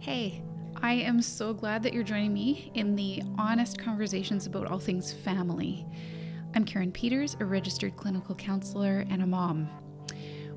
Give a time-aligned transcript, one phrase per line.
[0.00, 0.42] Hey,
[0.76, 5.12] I am so glad that you're joining me in the honest conversations about all things
[5.12, 5.84] family.
[6.54, 9.68] I'm Karen Peters, a registered clinical counselor and a mom.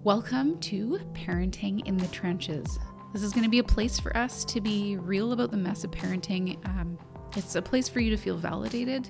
[0.06, 2.79] Welcome to Parenting in the Trenches.
[3.12, 5.83] This is going to be a place for us to be real about the mess
[5.83, 6.65] of parenting.
[6.65, 6.97] Um,
[7.35, 9.10] it's a place for you to feel validated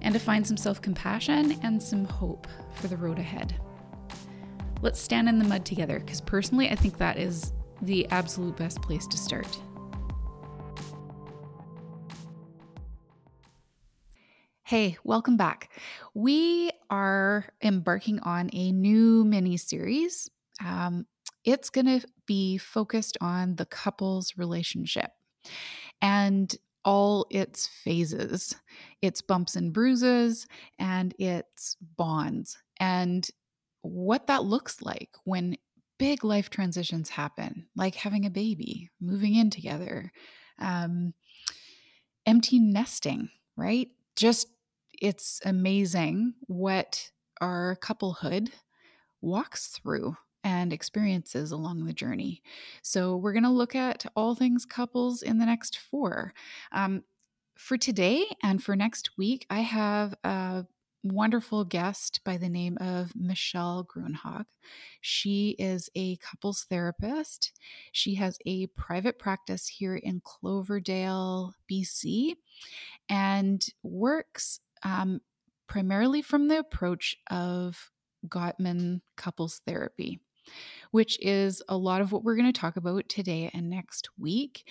[0.00, 3.54] and to find some self compassion and some hope for the road ahead.
[4.82, 7.52] Let's stand in the mud together because personally, I think that is
[7.84, 9.58] the absolute best place to start.
[14.62, 15.70] Hey, welcome back.
[16.14, 20.30] We are embarking on a new mini series.
[20.64, 21.06] Um,
[21.44, 25.10] it's going to be focused on the couple's relationship
[26.00, 26.54] and
[26.84, 28.56] all its phases,
[29.02, 30.46] its bumps and bruises,
[30.78, 33.28] and its bonds, and
[33.82, 35.56] what that looks like when
[36.04, 40.12] big life transitions happen, like having a baby, moving in together,
[40.58, 41.14] um,
[42.26, 43.88] empty nesting, right?
[44.14, 44.48] Just
[45.00, 48.50] it's amazing what our couplehood
[49.22, 52.42] walks through and experiences along the journey.
[52.82, 56.34] So, we're going to look at all things couples in the next four.
[56.70, 57.02] Um,
[57.56, 60.66] for today and for next week, I have a
[61.04, 64.46] wonderful guest by the name of Michelle Grunhag.
[65.00, 67.52] She is a couples therapist.
[67.92, 72.36] She has a private practice here in Cloverdale, BC,
[73.08, 75.20] and works um,
[75.68, 77.90] primarily from the approach of
[78.26, 80.20] Gottman couples therapy,
[80.90, 84.66] which is a lot of what we're going to talk about today and next week.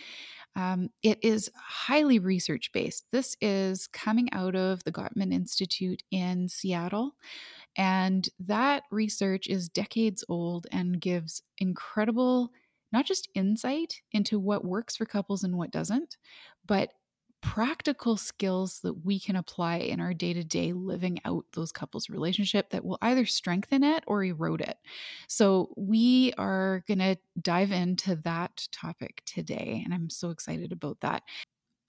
[0.55, 3.05] Um, it is highly research based.
[3.11, 7.15] This is coming out of the Gottman Institute in Seattle.
[7.75, 12.51] And that research is decades old and gives incredible,
[12.91, 16.17] not just insight into what works for couples and what doesn't,
[16.67, 16.91] but
[17.43, 22.09] practical skills that we can apply in our day to day living out those couples'
[22.09, 24.77] relationship that will either strengthen it or erode it.
[25.27, 31.01] So, we are going to dive into that topic today, and I'm so excited about
[31.01, 31.23] that.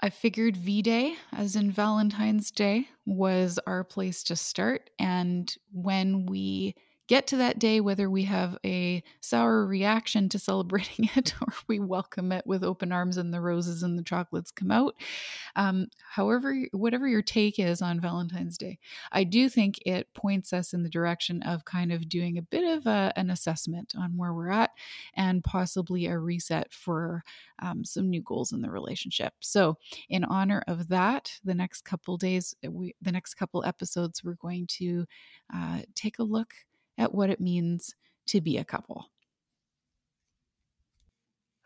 [0.01, 4.91] I figured V Day, as in Valentine's Day, was our place to start.
[4.99, 6.75] And when we
[7.07, 11.79] get to that day, whether we have a sour reaction to celebrating it or we
[11.79, 14.95] welcome it with open arms and the roses and the chocolates come out.
[15.57, 18.79] Um, however, whatever your take is on Valentine's Day,
[19.13, 22.65] I do think it points us in the direction of kind of doing a bit
[22.65, 24.71] of a, an assessment on where we're at
[25.15, 27.23] and possibly a reset for
[27.61, 29.35] um, some new goals in the relationship.
[29.41, 29.77] So,
[30.09, 34.67] in honor of that, the next couple days, we, the next couple episodes, we're going
[34.67, 35.07] to
[35.55, 36.55] uh, take a look
[36.99, 37.95] at what it means
[38.27, 39.07] to be a couple.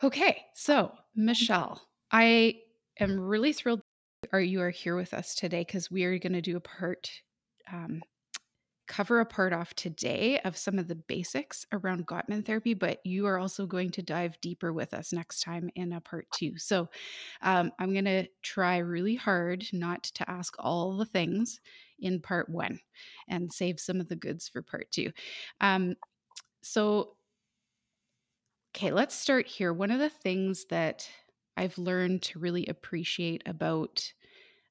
[0.03, 2.61] Okay, so Michelle, I
[3.01, 3.81] am really thrilled
[4.33, 7.09] are you are here with us today because we are going to do a part
[7.73, 8.03] um,
[8.89, 13.27] cover a part off today of some of the basics around Gottman therapy, but you
[13.27, 16.57] are also going to dive deeper with us next time in a part two.
[16.57, 16.89] So
[17.43, 21.61] um, I'm going to try really hard not to ask all the things
[22.01, 22.81] in part one
[23.29, 25.11] and save some of the goods for part two.
[25.61, 25.95] Um,
[26.63, 27.15] so,
[28.75, 29.73] okay, let's start here.
[29.73, 31.09] One of the things that
[31.57, 34.13] I've learned to really appreciate about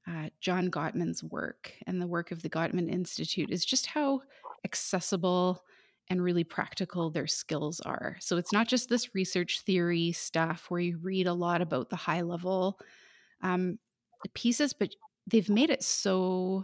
[0.07, 4.21] uh, John Gottman's work and the work of the Gottman Institute is just how
[4.63, 5.63] accessible
[6.09, 8.15] and really practical their skills are.
[8.21, 11.97] So it's not just this research theory stuff where you read a lot about the
[11.97, 12.79] high level
[13.41, 13.77] um,
[14.33, 14.95] pieces, but
[15.27, 16.63] they've made it so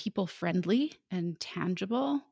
[0.00, 2.22] people friendly and tangible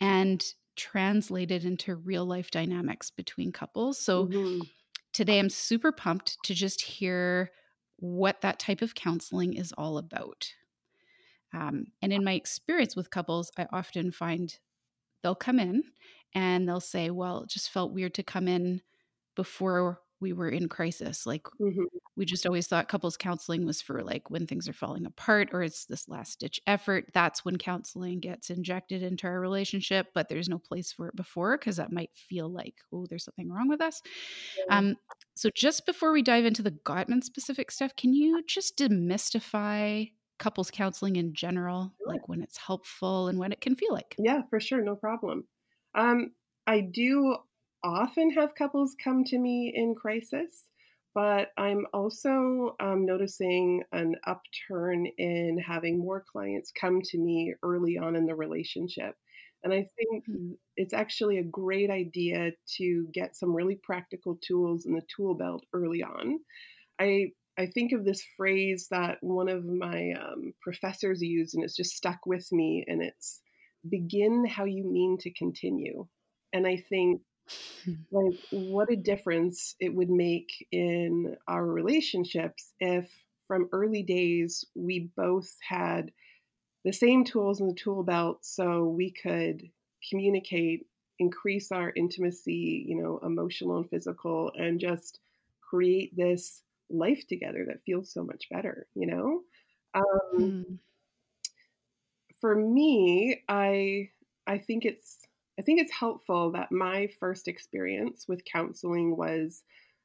[0.00, 0.42] and
[0.74, 3.98] translated into real life dynamics between couples.
[3.98, 4.60] So mm-hmm.
[5.12, 7.50] today I'm super pumped to just hear
[7.98, 10.50] what that type of counseling is all about.
[11.52, 14.58] Um, and in my experience with couples, I often find
[15.22, 15.82] they'll come in
[16.34, 18.80] and they'll say, Well, it just felt weird to come in
[19.36, 21.26] before we were in crisis.
[21.26, 21.84] Like mm-hmm.
[22.16, 25.62] we just always thought couples counseling was for like when things are falling apart or
[25.62, 27.06] it's this last ditch effort.
[27.14, 31.56] That's when counseling gets injected into our relationship, but there's no place for it before
[31.56, 34.02] because that might feel like, oh, there's something wrong with us.
[34.68, 34.78] Yeah.
[34.78, 34.96] Um,
[35.34, 40.70] so just before we dive into the Gottman specific stuff, can you just demystify couples
[40.70, 42.12] counseling in general, sure.
[42.12, 44.16] like when it's helpful and when it can feel like?
[44.18, 45.44] Yeah, for sure, no problem.
[45.94, 46.32] Um,
[46.66, 47.36] I do
[47.82, 50.68] often have couples come to me in crisis,
[51.14, 57.98] but I'm also um, noticing an upturn in having more clients come to me early
[57.98, 59.16] on in the relationship.
[59.62, 60.54] And I think Hmm.
[60.76, 65.66] it's actually a great idea to get some really practical tools in the tool belt
[65.72, 66.38] early on.
[66.98, 71.76] I I think of this phrase that one of my um, professors used, and it's
[71.76, 73.42] just stuck with me, and it's
[73.88, 76.06] begin how you mean to continue.
[76.52, 77.22] And I think
[78.10, 83.10] like what a difference it would make in our relationships if
[83.46, 86.12] from early days we both had
[86.84, 89.70] the same tools in the tool belt so we could
[90.08, 90.86] communicate
[91.18, 95.20] increase our intimacy you know emotional and physical and just
[95.60, 99.42] create this life together that feels so much better you know
[99.94, 100.78] um, Hmm.
[102.40, 104.08] for me i
[104.46, 105.18] i think it's
[105.58, 109.62] i think it's helpful that my first experience with counseling was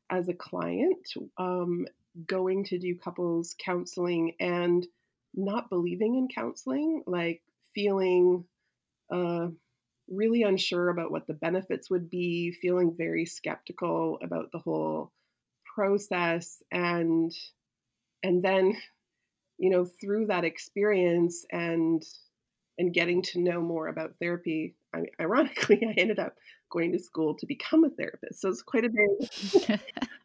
[0.10, 1.08] as a client
[1.38, 1.86] um,
[2.28, 4.88] going to do couples counseling and
[5.34, 7.42] not believing in counseling like
[7.74, 8.46] feeling
[9.12, 9.48] uh,
[10.10, 15.12] really unsure about what the benefits would be feeling very skeptical about the whole
[15.76, 17.34] process and
[18.24, 18.78] and then
[19.58, 22.04] you know through that experience and
[22.78, 26.36] and getting to know more about therapy I, ironically i ended up
[26.72, 28.42] going to school to become a therapist.
[28.42, 29.80] So it's quite a big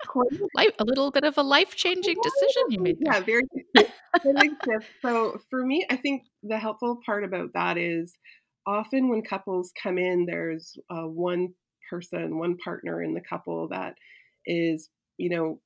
[0.06, 3.14] quite a Life, a little bit of a life changing decision you made there.
[3.14, 3.42] yeah very
[4.24, 4.50] very
[5.02, 8.16] so for me i think the helpful part about that is
[8.66, 11.48] often when couples come in there's uh, one
[11.88, 13.94] person one partner in the couple that
[14.46, 14.88] is
[15.18, 15.60] you know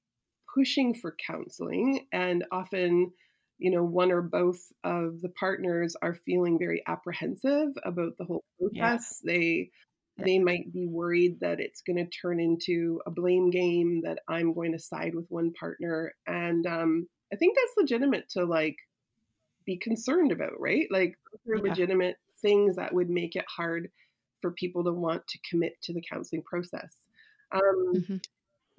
[0.55, 3.11] pushing for counseling and often
[3.59, 8.45] you know one or both of the partners are feeling very apprehensive about the whole
[8.59, 9.71] process they
[10.17, 10.25] Yeah.
[10.27, 14.53] they might be worried that it's going to turn into a blame game that i'm
[14.55, 18.77] going to side with one partner and um, i think that's legitimate to like
[19.67, 21.71] be concerned about right like those are Yeah.
[21.71, 23.91] legitimate things that would make it hard
[24.41, 26.95] for people to want to commit to the counseling process
[27.53, 28.21] um, Mhm.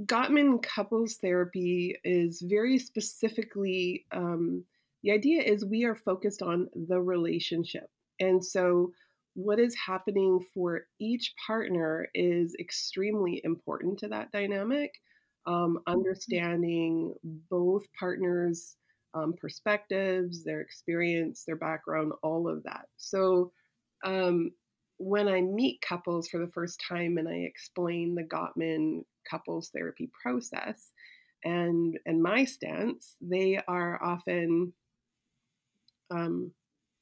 [0.03, 4.65] Gottman couples therapy is very specifically um,
[5.05, 7.87] the idea is we are focused on the relationship.
[8.19, 8.91] And so,
[9.35, 14.91] what is happening for each partner is extremely important to that dynamic.
[15.45, 18.77] Um, understanding both partners'
[19.13, 22.87] um, perspectives, their experience, their background, all of that.
[22.97, 23.51] So,
[24.03, 24.51] um,
[24.97, 30.09] when I meet couples for the first time and I explain the Gottman couples therapy
[30.21, 30.91] process
[31.45, 34.73] and and my stance, they are often
[36.09, 36.51] um,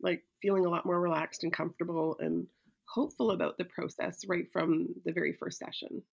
[0.02, 2.46] like feeling a lot more relaxed and comfortable and
[2.86, 6.04] hopeful about the process right from the very first session.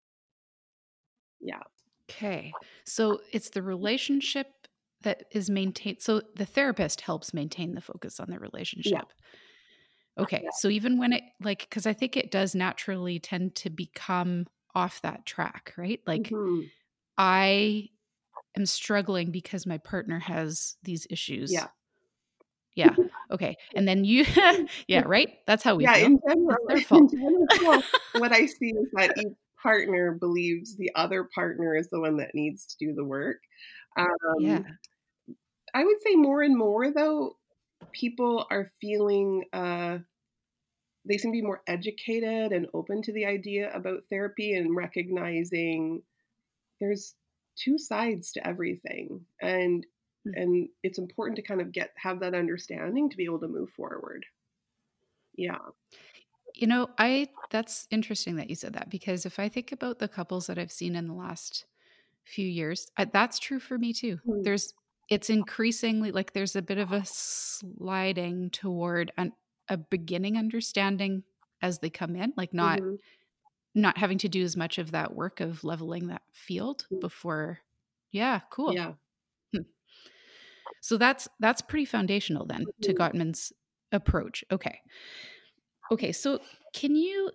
[1.40, 1.62] Yeah.
[2.08, 2.52] Okay.
[2.86, 4.46] So it's the relationship
[5.02, 6.00] that is maintained.
[6.00, 9.06] So the therapist helps maintain the focus on the relationship.
[10.18, 10.40] Okay.
[10.44, 10.50] Yeah.
[10.58, 15.02] So even when it, like, because I think it does naturally tend to become off
[15.02, 16.00] that track, right?
[16.06, 16.70] Like, Mhm.
[17.18, 17.90] I
[18.56, 21.52] am struggling because my partner has these issues.
[21.52, 21.68] Yeah.
[22.74, 22.96] Yeah.
[23.30, 23.56] Okay.
[23.76, 24.24] And then you,
[24.88, 25.38] yeah, right?
[25.46, 26.06] That's how we yeah, feel.
[26.06, 26.56] in general,
[26.90, 27.82] in general,
[28.14, 32.34] what I see is that each partner believes the other partner is the one that
[32.34, 33.38] needs to do the work.
[33.96, 34.08] Um,
[34.38, 34.62] Yeah.
[35.74, 37.36] I would say more and more though,
[37.92, 39.98] people are feeling uh,
[41.04, 46.02] they seem to be more educated and open to the idea about therapy and recognizing
[46.80, 47.14] there's
[47.56, 49.86] two sides to everything and
[50.26, 50.32] Mm.
[50.36, 53.70] and it's important to kind of get have that understanding to be able to move
[53.70, 54.26] forward.
[55.34, 55.58] Yeah.
[56.54, 60.08] You know, I that's interesting that you said that because if I think about the
[60.08, 61.64] couples that I've seen in the last
[62.24, 64.18] few years, I, that's true for me too.
[64.26, 64.44] Mm.
[64.44, 64.74] There's
[65.08, 69.32] it's increasingly like there's a bit of a sliding toward an,
[69.70, 71.24] a beginning understanding
[71.62, 72.98] as they come in, like not Mhm.
[73.74, 77.00] not having to do as much of that work of leveling that field Mm.
[77.00, 77.60] before.
[78.12, 78.74] Yeah, cool.
[78.74, 78.94] Yeah.
[80.80, 82.94] So that's that's pretty foundational then to Mhm.
[82.94, 83.52] Gottman's
[83.92, 84.44] approach.
[84.50, 84.80] Okay.
[85.90, 86.40] Okay, so
[86.72, 87.30] can you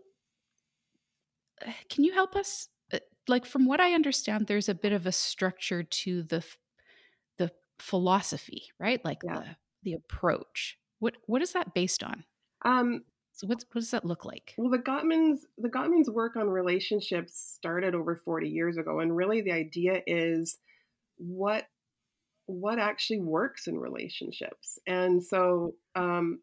[1.66, 5.08] uh, can you help us Uh, like from what I understand there's a bit of
[5.08, 6.46] a structure to the
[7.38, 9.04] the philosophy, right?
[9.06, 9.40] Like Yeah.
[9.40, 10.80] the the approach.
[11.06, 12.24] What what is that based on?
[12.64, 14.56] Um, So what's what does that look like?
[14.58, 19.42] well, the Gottmans the Gottmans work on relationships started over 40 years ago, and really
[19.42, 20.58] the idea is
[21.18, 21.68] what
[22.48, 24.80] what actually works in relationships.
[24.88, 26.40] And so um,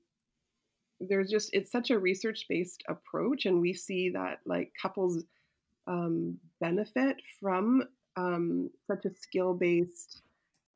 [1.01, 5.25] there's just it's such a research based approach, and we see that like couples
[5.89, 7.83] um, benefit from
[8.17, 10.23] um, such a skill based,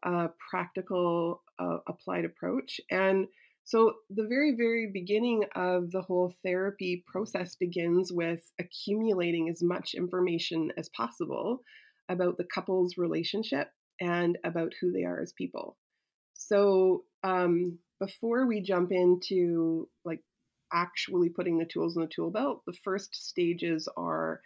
[0.02, 2.80] uh, practical, uh, applied approach.
[2.90, 3.28] And
[3.66, 9.94] So, the very, very beginning of the whole therapy process begins with accumulating as much
[9.94, 11.62] information as possible
[12.08, 13.68] about the couple's relationship
[14.00, 15.76] and about who they are as people.
[16.34, 20.20] So, um, before we jump into like
[20.72, 24.42] actually putting the tools in the tool belt, the first stages are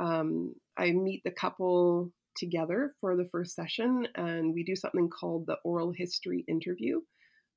[0.00, 5.46] um, I meet the couple together for the first session and we do something called
[5.46, 7.00] the oral history interview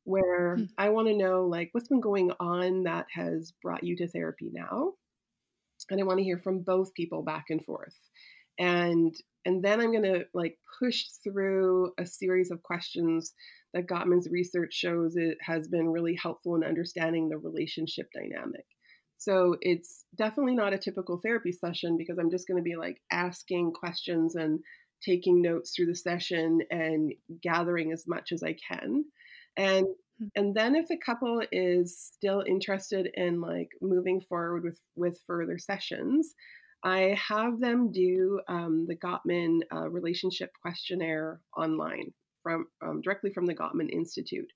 [0.04, 0.66] where hmm.
[0.78, 4.50] I want to know like what's been going on that has brought you to therapy
[4.52, 4.94] now.
[5.90, 7.96] And I want to hear from both people back and forth.
[8.58, 9.16] And
[9.46, 13.34] and then I'm going to like push through a series of questions
[13.74, 18.66] that Gottman's research shows it has been really helpful in understanding the relationship dynamic.
[19.18, 23.02] So it's definitely not a typical therapy session because I'm just going to be like
[23.12, 24.60] asking questions and
[25.04, 29.06] taking notes through the session and gathering as much as I can
[29.58, 29.86] and
[30.20, 30.28] hmm.
[30.36, 35.58] and then if the couple is still interested in like moving forward with with further
[35.58, 36.34] sessions
[36.84, 42.12] i have them do um, the gottman uh, relationship questionnaire online
[42.44, 44.52] from um, directly from the gottman institute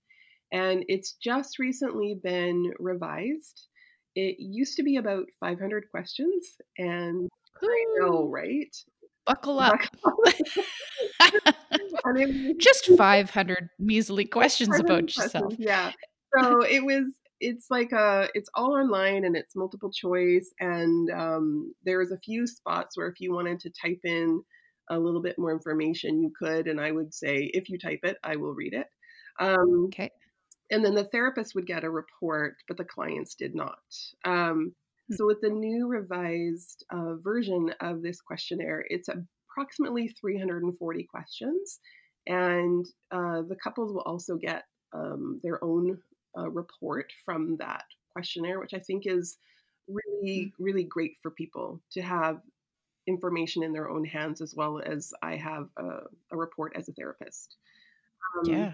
[0.51, 3.67] and it's just recently been revised
[4.15, 7.29] it used to be about 500 questions and
[7.63, 7.67] Ooh.
[7.67, 8.75] i know right
[9.25, 9.79] buckle up
[12.57, 15.53] just 500 measly questions about questions, yourself.
[15.57, 15.91] Yeah.
[16.35, 20.51] So it was, it's like a, it's all online and it's multiple choice.
[20.59, 24.41] And um, there was a few spots where if you wanted to type in
[24.89, 26.67] a little bit more information, you could.
[26.67, 28.87] And I would say, if you type it, I will read it.
[29.39, 30.09] Um, okay.
[30.71, 33.77] And then the therapist would get a report, but the clients did not.
[34.25, 34.73] Um.
[35.15, 41.79] So, with the new revised uh, version of this questionnaire, it's approximately 340 questions.
[42.27, 45.97] And uh, the couples will also get um, their own
[46.37, 49.37] uh, report from that questionnaire, which I think is
[49.87, 50.51] really, mm.
[50.59, 52.39] really great for people to have
[53.07, 55.99] information in their own hands as well as I have a,
[56.31, 57.57] a report as a therapist.
[58.37, 58.73] Um, yeah.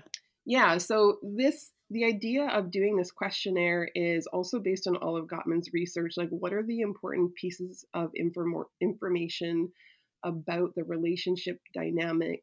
[0.49, 0.79] Yeah.
[0.79, 5.69] So this the idea of doing this questionnaire is also based on all of Gottman's
[5.73, 6.13] research.
[6.17, 9.71] Like, what are the important pieces of inform- information
[10.23, 12.41] about the relationship dynamic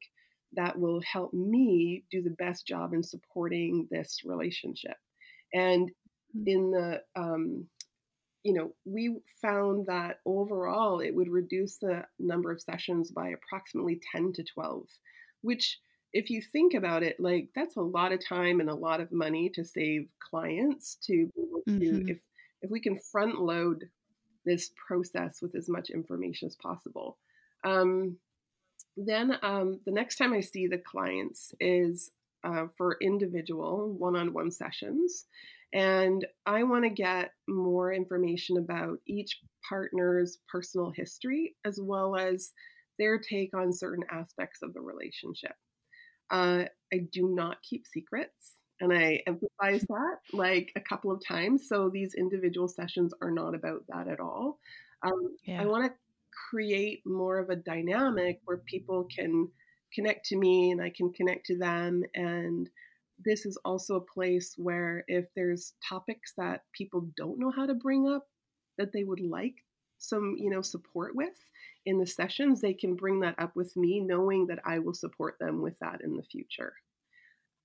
[0.52, 4.96] that will help me do the best job in supporting this relationship.
[5.52, 5.90] And
[6.36, 6.44] mm.
[6.46, 7.66] in the, um,
[8.42, 14.00] you know, we found that overall it would reduce the number of sessions by approximately
[14.14, 14.86] 10 to 12,
[15.42, 15.78] which,
[16.12, 19.12] if you think about it, like that's a lot of time and a lot of
[19.12, 22.08] money to save clients to be able to, mm-hmm.
[22.08, 22.18] if,
[22.62, 23.84] if we can front load
[24.44, 27.18] this process with as much information as possible.
[27.64, 28.16] Um,
[28.96, 32.10] then um, the next time I see the clients is
[32.44, 35.26] uh, for individual one on one sessions.
[35.72, 42.52] And I want to get more information about each partner's personal history as well as
[42.98, 45.54] their take on certain aspects of the relationship.
[46.30, 48.56] Uh, I do not keep secrets.
[48.80, 51.66] And I emphasize that like a couple of times.
[51.68, 54.59] So these individual sessions are not about that at all.
[55.02, 55.62] Um, yeah.
[55.62, 55.92] I want to
[56.50, 59.49] create more of a dynamic where people can
[59.95, 62.02] connect to me and I can connect to them.
[62.14, 62.68] And
[63.25, 67.75] this is also a place where if there's topics that people don't know how to
[67.75, 68.26] bring up
[68.76, 69.54] that they would like
[69.99, 71.33] some, you know, support with
[71.87, 75.37] in the sessions, they can bring that up with me, knowing that I will support
[75.40, 76.75] them with that in the future.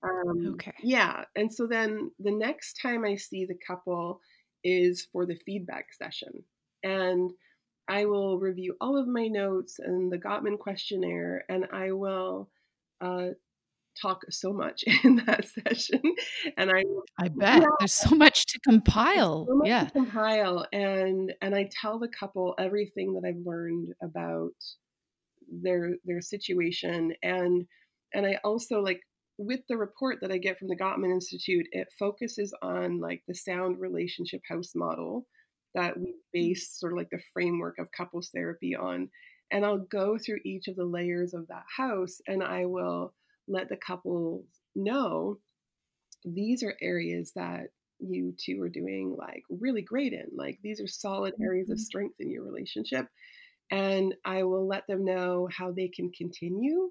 [0.04, 0.74] Um, okay.
[0.82, 1.26] Yeah.
[1.36, 4.20] And so then the next time I see the couple
[4.64, 6.44] is for the feedback session.
[6.84, 7.32] And
[7.88, 12.50] I will review all of my notes and the Gottman questionnaire, and I will
[13.02, 13.30] uh,
[14.00, 16.02] talk so much in that session.
[16.58, 16.84] And I,
[17.20, 19.46] I bet yeah, there's so much to compile.
[19.48, 24.52] So yeah, to compile, and and I tell the couple everything that I've learned about
[25.62, 27.66] their their situation, and
[28.14, 29.02] and I also like
[29.38, 33.36] with the report that I get from the Gottman Institute, it focuses on like the
[33.36, 35.26] sound relationship house model
[35.74, 36.14] that we mm.
[36.34, 39.10] base sort of like the framework of couples therapy on.
[39.52, 43.14] And I'll go through each of the layers of that house and I will
[43.48, 44.46] let the couple
[44.76, 45.38] know
[46.24, 47.68] these are areas that
[48.00, 50.28] you two are doing like really great in.
[50.36, 51.84] Like these are solid areas of mm-hmm.
[51.84, 53.08] strength in your relationship.
[53.70, 56.90] And I will let them know how they can continue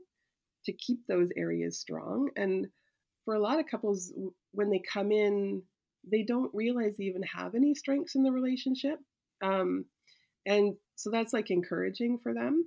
[0.64, 2.30] to keep those areas strong.
[2.36, 2.68] And
[3.24, 4.12] for a lot of couples,
[4.52, 5.62] when they come in
[6.08, 8.98] they don't realize they even have any strengths in the relationship.
[9.42, 9.84] Um,
[10.46, 12.64] and so that's like encouraging for them.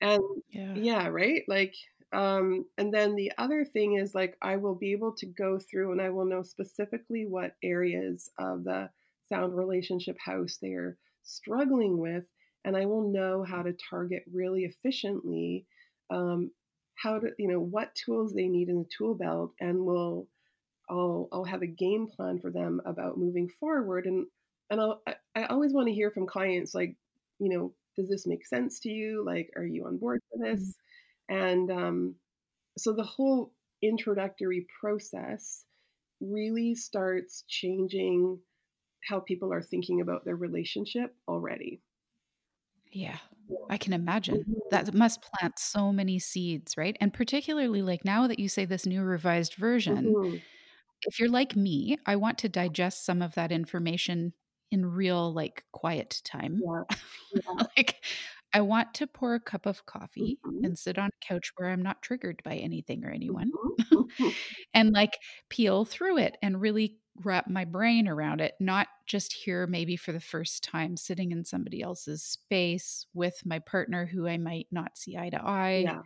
[0.00, 1.42] And yeah, yeah right?
[1.48, 1.74] Like,
[2.14, 5.92] Um, and then the other thing is like I will be able to go through
[5.92, 8.90] and I will know specifically what areas of the
[9.28, 12.24] sound relationship house they're struggling with,
[12.64, 15.66] and I will know how to target really efficiently
[16.10, 16.50] um,
[16.96, 20.28] how to you know what tools they need in the tool belt, and will
[20.88, 24.26] I'll I'll have a game plan for them about moving forward, and
[24.70, 26.96] and I'll, I, I always want to hear from clients like
[27.38, 30.74] you know does this make sense to you like are you on board for this.
[31.28, 32.14] And um,
[32.78, 33.52] so the whole
[33.82, 35.64] introductory process
[36.20, 38.38] really starts changing
[39.08, 41.82] how people are thinking about their relationship already.
[42.90, 43.18] Yeah,
[43.68, 44.38] I can imagine.
[44.38, 44.52] Mm-hmm.
[44.70, 46.96] That must plant so many seeds, right?
[47.00, 50.36] And particularly like now that you say this new revised version, mm-hmm.
[51.02, 54.32] if you're like me, I want to digest some of that information
[54.70, 56.60] in real like quiet time.
[56.64, 56.96] Yeah.
[57.34, 57.64] Yeah.
[57.76, 57.96] like
[58.54, 60.64] I want to pour a cup of coffee mm-hmm.
[60.64, 63.94] and sit on a couch where I'm not triggered by anything or anyone mm-hmm.
[63.94, 64.28] mm-hmm.
[64.72, 65.18] and like
[65.50, 70.12] peel through it and really wrap my brain around it, not just here maybe for
[70.12, 74.96] the first time sitting in somebody else's space with my partner who I might not
[74.96, 75.82] see eye to eye.
[75.84, 76.02] Yeah.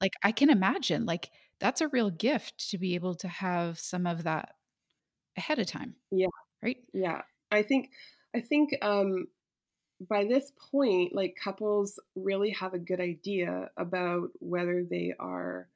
[0.00, 4.06] Like I can imagine like that's a real gift to be able to have some
[4.06, 4.50] of that
[5.36, 5.94] ahead of time.
[6.10, 6.26] Yeah.
[6.62, 6.78] Right?
[6.92, 7.22] Yeah.
[7.50, 7.90] I think
[8.34, 9.28] I think um
[10.00, 15.68] by this point, like couples really have a good idea about whether they are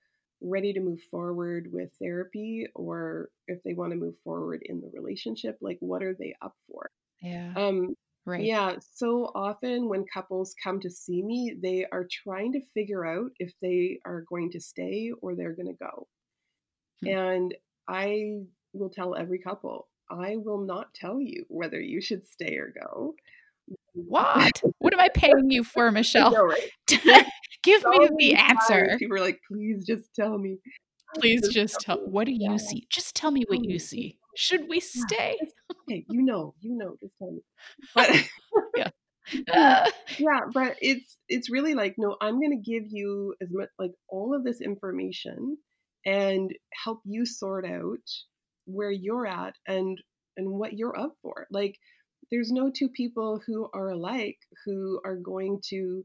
[0.42, 4.90] ready to move forward with therapy or if they want to move forward in the
[4.92, 5.58] relationship.
[5.60, 6.90] Like, what are they up for?
[7.22, 7.52] Yeah.
[7.56, 8.42] Um, right.
[8.42, 8.76] Yeah.
[8.94, 13.52] So often when couples come to see me, they are trying to figure out if
[13.60, 16.08] they are going to stay or they're going to go.
[17.02, 17.08] Hmm.
[17.08, 17.54] And
[17.88, 22.72] I will tell every couple, I will not tell you whether you should stay or
[22.78, 23.14] go.
[23.94, 24.62] What?
[24.78, 26.32] What am I paying you for, Michelle?
[26.32, 26.70] Know, right?
[27.62, 28.96] Give so me the answer.
[28.98, 30.58] People are like, please just tell me.
[31.16, 31.98] Please just, just tell.
[31.98, 32.56] What do you yeah.
[32.56, 32.86] see?
[32.90, 34.18] Just tell me what you see.
[34.36, 35.36] Should we stay?
[35.82, 36.96] Okay, you know, you know.
[37.00, 37.40] Just tell me.
[37.94, 38.10] But
[39.46, 39.86] yeah.
[40.18, 43.92] yeah, but it's it's really like no, I'm going to give you as much like
[44.08, 45.58] all of this information
[46.06, 46.50] and
[46.84, 47.98] help you sort out
[48.66, 49.98] where you're at and
[50.36, 51.46] and what you're up for.
[51.50, 51.76] Like
[52.30, 56.04] there's no two people who are alike who are going to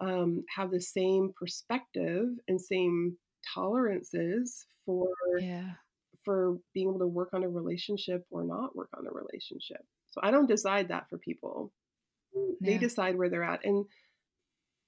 [0.00, 3.16] um, have the same perspective and same
[3.54, 5.70] tolerances for yeah.
[6.24, 9.84] for being able to work on a relationship or not work on a relationship.
[10.10, 11.72] So I don't decide that for people.
[12.60, 13.64] They decide where they're at.
[13.64, 13.84] And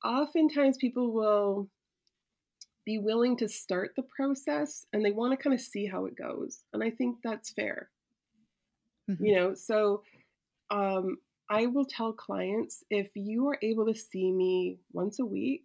[0.04, 1.68] oftentimes people will
[2.84, 6.16] be willing to start the process and they want to kind of see how it
[6.16, 6.62] goes.
[6.72, 7.90] And I think that's fair.
[9.10, 9.24] Mm-hmm.
[9.24, 10.02] You know, so
[10.72, 15.64] um, I will tell clients if you are able to see me once a week,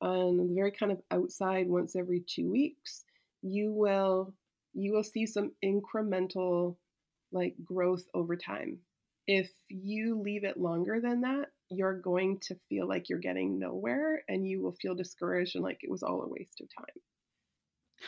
[0.00, 3.04] on the very kind of outside once every two weeks,
[3.42, 4.34] you will
[4.74, 6.76] you will see some incremental
[7.32, 8.78] like growth over time.
[9.26, 14.22] If you leave it longer than that, you're going to feel like you're getting nowhere
[14.28, 16.96] and you will feel discouraged and like it was all a waste of time.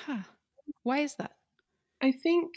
[0.07, 0.31] Huh.
[0.83, 1.33] Why is that?
[2.01, 2.53] I think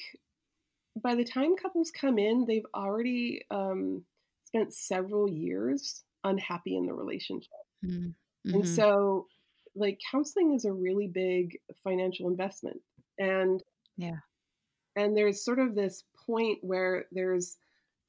[1.02, 4.04] by the time couples come in, they've already um,
[4.46, 7.50] spent several years unhappy in the relationship.
[7.86, 8.54] Mm-hmm.
[8.54, 9.28] And so,
[9.76, 12.80] like, counseling is a really big financial investment.
[13.18, 13.64] And
[13.98, 14.18] yeah.
[14.96, 17.58] And there's sort of this point where there's,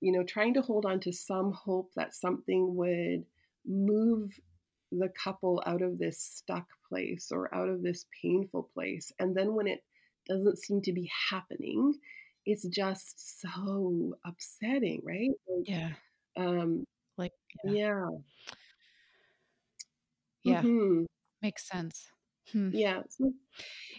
[0.01, 3.25] you know, trying to hold on to some hope that something would
[3.67, 4.31] move
[4.93, 9.11] the couple out of this stuck place or out of this painful place.
[9.19, 9.83] And then when it
[10.29, 11.95] doesn't seem to be happening,
[12.47, 15.31] it's just so upsetting, right?
[15.49, 15.91] Like, yeah.
[16.37, 16.85] Um,
[17.17, 17.33] like,
[17.65, 18.07] yeah.
[20.43, 20.63] Yeah.
[20.63, 21.05] Mm-hmm.
[21.43, 22.09] Makes sense.
[22.53, 22.71] Hmm.
[22.73, 23.01] Yeah.
[23.09, 23.33] So,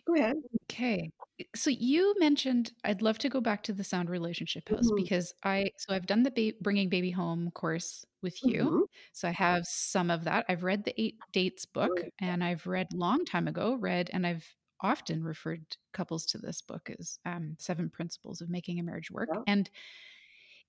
[0.05, 0.35] go ahead.
[0.71, 1.09] Okay.
[1.55, 5.03] So you mentioned I'd love to go back to the sound relationship house mm-hmm.
[5.03, 8.63] because I so I've done the ba- bringing baby home course with you.
[8.63, 8.81] Mm-hmm.
[9.13, 10.45] So I have some of that.
[10.47, 14.45] I've read the 8 dates book and I've read long time ago read and I've
[14.81, 19.29] often referred couples to this book as um, Seven Principles of Making a Marriage Work.
[19.33, 19.41] Yeah.
[19.47, 19.69] And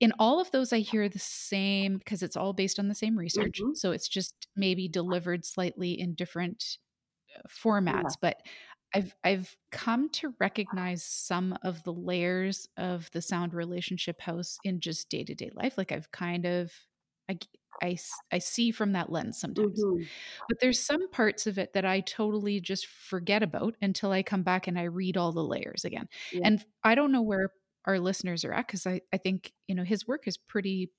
[0.01, 3.17] in all of those, I hear the same because it's all based on the same
[3.17, 3.61] research.
[3.61, 3.75] Mm-hmm.
[3.75, 6.79] So it's just maybe delivered slightly in different
[7.35, 8.03] uh, formats.
[8.03, 8.17] Yeah.
[8.21, 8.43] But
[8.95, 14.81] I've I've come to recognize some of the layers of the sound relationship house in
[14.81, 15.77] just day to day life.
[15.77, 16.73] Like I've kind of
[17.29, 17.39] I
[17.83, 17.97] I,
[18.33, 19.83] I see from that lens sometimes.
[19.83, 20.05] Mm-hmm.
[20.49, 24.43] But there's some parts of it that I totally just forget about until I come
[24.43, 26.09] back and I read all the layers again.
[26.33, 26.43] Yeah.
[26.45, 27.51] And I don't know where
[27.85, 30.91] our listeners are at because I, I think, you know, his work is pretty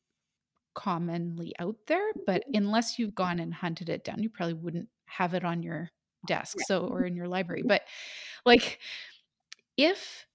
[0.75, 2.63] commonly out there, but mm-hmm.
[2.63, 5.89] unless you've gone and hunted it down, you probably wouldn't have it on your
[6.27, 7.63] desk, so or in your library.
[7.65, 7.81] But
[8.45, 8.79] like
[9.75, 10.26] if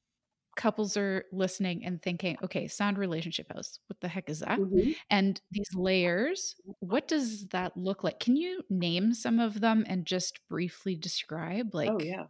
[0.63, 4.61] couples are listening and thinking, okay, sound relationship house, what the heck is that?
[4.61, 4.95] Mhm.
[5.11, 8.21] And these layers, what does that look like?
[8.21, 12.27] Can you name some of them and just briefly describe like Oh, like yeah.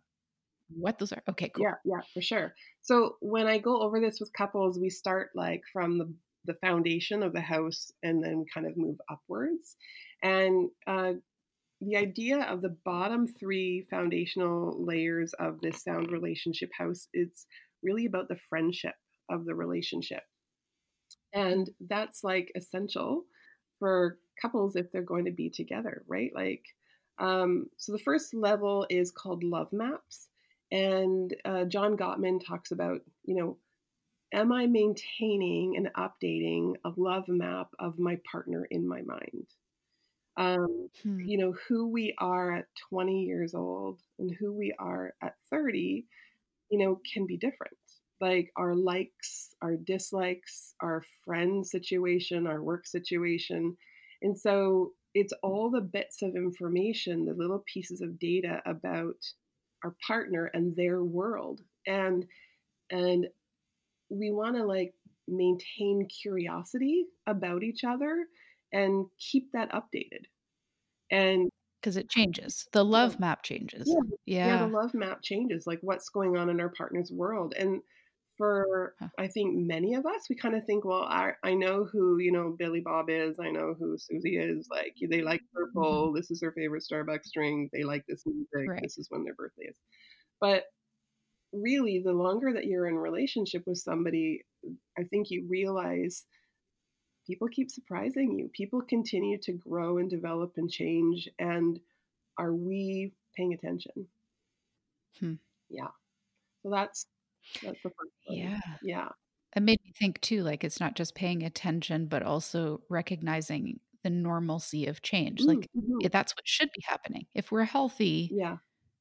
[0.70, 1.22] what those are?
[1.28, 1.64] Okay, cool.
[1.64, 2.54] Yeah, yeah, for sure.
[2.80, 6.14] So when I go over this with couples, we start like from the
[6.44, 9.76] the foundation of the house and then kind of move upwards.
[10.24, 11.12] And uh,
[11.80, 17.46] the idea of the bottom three foundational layers of this sound relationship house is
[17.82, 18.96] really about the friendship
[19.30, 20.24] of the relationship.
[21.32, 23.24] And that's like essential
[23.78, 26.32] for couples if they're going to be together, right?
[26.34, 26.64] Like,
[27.18, 30.28] um, so the first level is called love maps.
[30.70, 33.58] And uh, John Gottman talks about, you know,
[34.32, 39.48] am I maintaining and updating a love map of my partner in my mind?
[40.36, 41.26] Um, Hmm.
[41.26, 46.08] you know, who we are at 20 years old and who we are at 30,
[46.72, 47.76] you know, can be different.
[48.20, 53.76] Like our likes, our dislikes, our friend situation, our work situation.
[54.22, 55.38] And so it's mm.
[55.42, 59.16] all the bits of information, the little pieces of data about
[59.84, 61.60] our partner and their world.
[61.86, 62.24] And
[62.90, 63.26] and
[64.08, 64.94] we want to like
[65.28, 68.24] maintain curiosity about each other
[68.72, 70.24] and keep that updated.
[71.10, 71.50] And
[71.82, 72.68] Because it changes.
[72.72, 73.88] The love map changes.
[74.24, 77.54] yeah, yeah, the love map changes, like what's going on in our partner's world.
[77.56, 77.82] And
[78.38, 79.08] for Huh.
[79.18, 82.30] I think many of us, we kind of think, well, I I know who you
[82.32, 83.36] know Billy Bob is.
[83.40, 84.68] I know who Susie is.
[84.70, 85.52] Like they like Mhm.
[85.52, 86.12] purple.
[86.12, 87.70] This is their favorite Starbucks drink.
[87.72, 88.70] They like this music.
[88.70, 88.80] Right.
[88.80, 89.76] This is when their birthday is.
[90.40, 90.66] But
[91.52, 94.44] really, the longer that you're in relationship with somebody,
[94.98, 96.24] I think you realize
[97.26, 98.48] people keep surprising you.
[98.48, 101.28] People continue to grow and develop and change.
[101.38, 101.80] And
[102.38, 104.08] are we paying attention?
[105.18, 105.34] Hmm.
[105.68, 105.88] Yeah.
[106.62, 107.06] So that's
[107.62, 108.38] that's the first one.
[108.38, 108.60] Yeah.
[108.82, 109.08] Yeah.
[109.56, 114.10] It made me think too, like it's not just paying attention, but also recognizing the
[114.10, 115.46] normalcy of change.
[115.46, 116.10] Like mhm.
[116.10, 117.26] that's what should be happening.
[117.34, 118.58] If we're healthy, Yeah.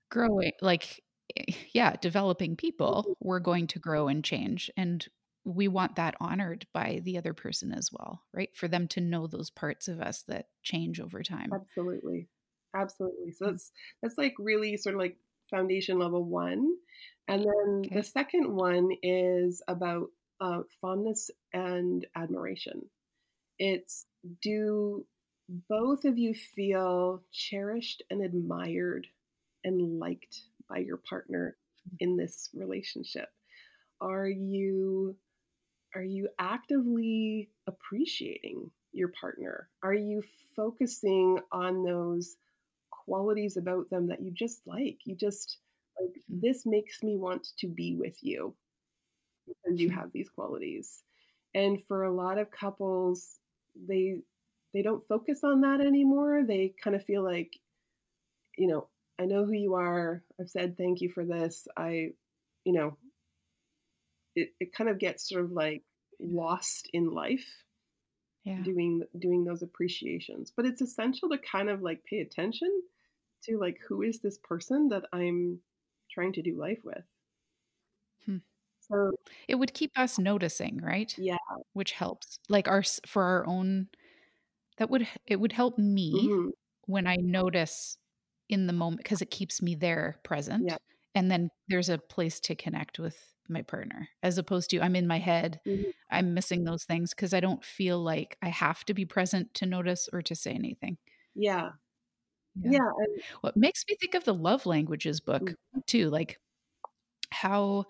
[0.09, 1.01] growing, like,
[1.37, 4.71] eh, yeah, developing people, we're going to grow and change.
[4.77, 5.07] And
[5.43, 8.49] we want that honored by the other person as well, right?
[8.55, 11.51] For them to know those parts of us that change over time.
[11.53, 12.27] Absolutely.
[12.75, 13.31] Absolutely.
[13.31, 13.51] So Mm.
[13.51, 15.17] that's that's like really sort of like
[15.49, 16.75] foundation level one.
[17.27, 22.89] And then the second one is about uh, fondness and admiration.
[23.59, 24.05] It's
[24.41, 25.05] do
[25.69, 29.07] both of you feel cherished and admired
[29.63, 31.57] and liked by your partner
[31.99, 33.29] in this relationship?
[33.99, 35.15] Are you
[35.95, 39.69] are you actively appreciating your partner?
[39.83, 40.23] Are you
[40.55, 42.37] focusing on those
[42.91, 44.99] qualities about them that you just like?
[45.05, 45.59] You just
[45.99, 46.41] like Mhm.
[46.41, 48.55] this makes me want to be with you
[49.47, 49.91] because you Mhm.
[49.91, 51.03] have these qualities.
[51.53, 53.39] And for a lot of couples,
[53.75, 54.21] they
[54.73, 56.43] they don't focus on that anymore.
[56.47, 57.59] They kind of feel like,
[58.57, 60.23] you know, I know who you are.
[60.39, 61.67] I've said thank you for this.
[61.77, 62.13] I,
[62.65, 62.97] you know,
[64.35, 65.83] it, it kind of gets sort of like
[66.19, 67.63] lost in life
[68.43, 68.61] Yeah.
[68.61, 70.51] doing doing those appreciations.
[70.55, 72.83] But it's essential to kind of like pay attention
[73.43, 75.61] to like who is this person that I'm
[76.11, 77.05] trying to do life with.
[78.25, 78.37] Hmm.
[78.79, 79.11] So
[79.47, 81.17] It would keep us noticing, right?
[81.17, 81.37] yeah.
[81.73, 82.39] Which helps.
[82.49, 83.89] Like our for our own
[84.77, 86.51] that would it would help me hmm
[86.85, 87.97] when I notice
[88.49, 90.77] in the moment because it keeps me there present Yeah.
[90.77, 90.81] present.
[91.15, 95.07] And then there's a place to connect with my partner as opposed to I'm in
[95.07, 95.61] my head.
[95.65, 99.53] mhm, I'm missing those things because I don't feel like I have to be present
[99.55, 100.97] to notice or to say anything.
[101.35, 101.71] Yeah.
[102.63, 102.71] Yeah.
[102.71, 102.91] Yeah.
[102.97, 105.55] And, What makes me think of the love languages book
[105.87, 106.39] too, like
[107.31, 107.85] how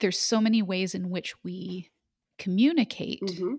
[0.00, 1.90] there's so many ways in which we
[2.38, 3.56] communicate mhm,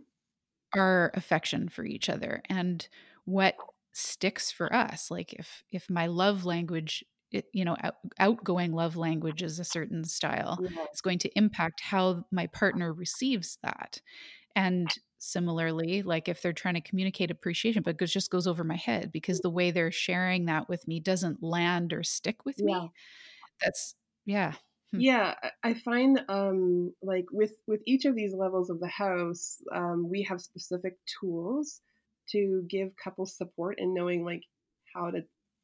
[0.76, 2.88] our affection for each other and
[3.26, 3.62] what
[3.94, 7.04] sticks for us like if if my love language
[7.34, 10.86] it, you know out, outgoing love language is a certain style yeah.
[10.90, 14.02] it's going to impact how my partner receives that
[14.56, 18.76] and similarly like if they're trying to communicate appreciation but it just goes over my
[18.76, 22.82] head because the way they're sharing that with me doesn't land or stick with Yeah.
[22.82, 22.92] me
[23.62, 24.54] that's yeah
[24.94, 25.02] Hmm.
[25.02, 29.60] Yeah, I I find um, like with with each of these levels of the house,
[29.74, 31.82] um, we have specific tools
[32.30, 34.44] to give couples support in knowing like
[34.94, 35.22] how to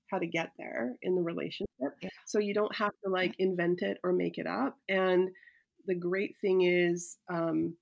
[0.09, 1.67] how to get there in the relationship.
[2.01, 4.77] yeah So you don't have to like invent it or make it up.
[4.87, 5.29] And
[5.85, 7.75] the great thing is, um,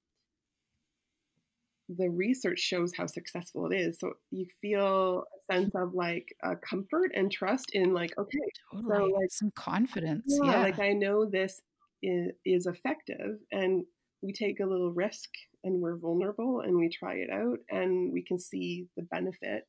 [1.89, 3.99] the research shows how successful it is.
[3.99, 8.37] So you feel a sense of like uh, comfort and trust in like, okay,
[8.73, 8.93] totally.
[8.93, 10.25] so like some confidence.
[10.27, 10.61] Yeah, yeah.
[10.63, 11.61] Like I know this
[12.03, 13.85] is, is effective and
[14.21, 15.29] we take a little risk
[15.63, 19.65] and we're vulnerable and we try it out and we can see the benefit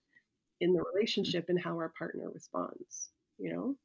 [0.60, 3.76] in the relationship and how our partner responds, you know?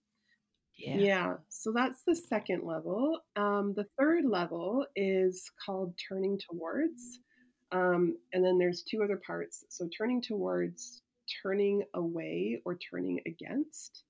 [0.78, 0.98] Yeah.
[0.98, 1.34] Yeah.
[1.50, 3.20] So that's the second level.
[3.36, 7.20] Um, the third level is called turning towards.
[7.72, 9.66] Um, and then there's two other parts.
[9.70, 11.02] So turning towards,
[11.42, 14.04] turning away, or turning against.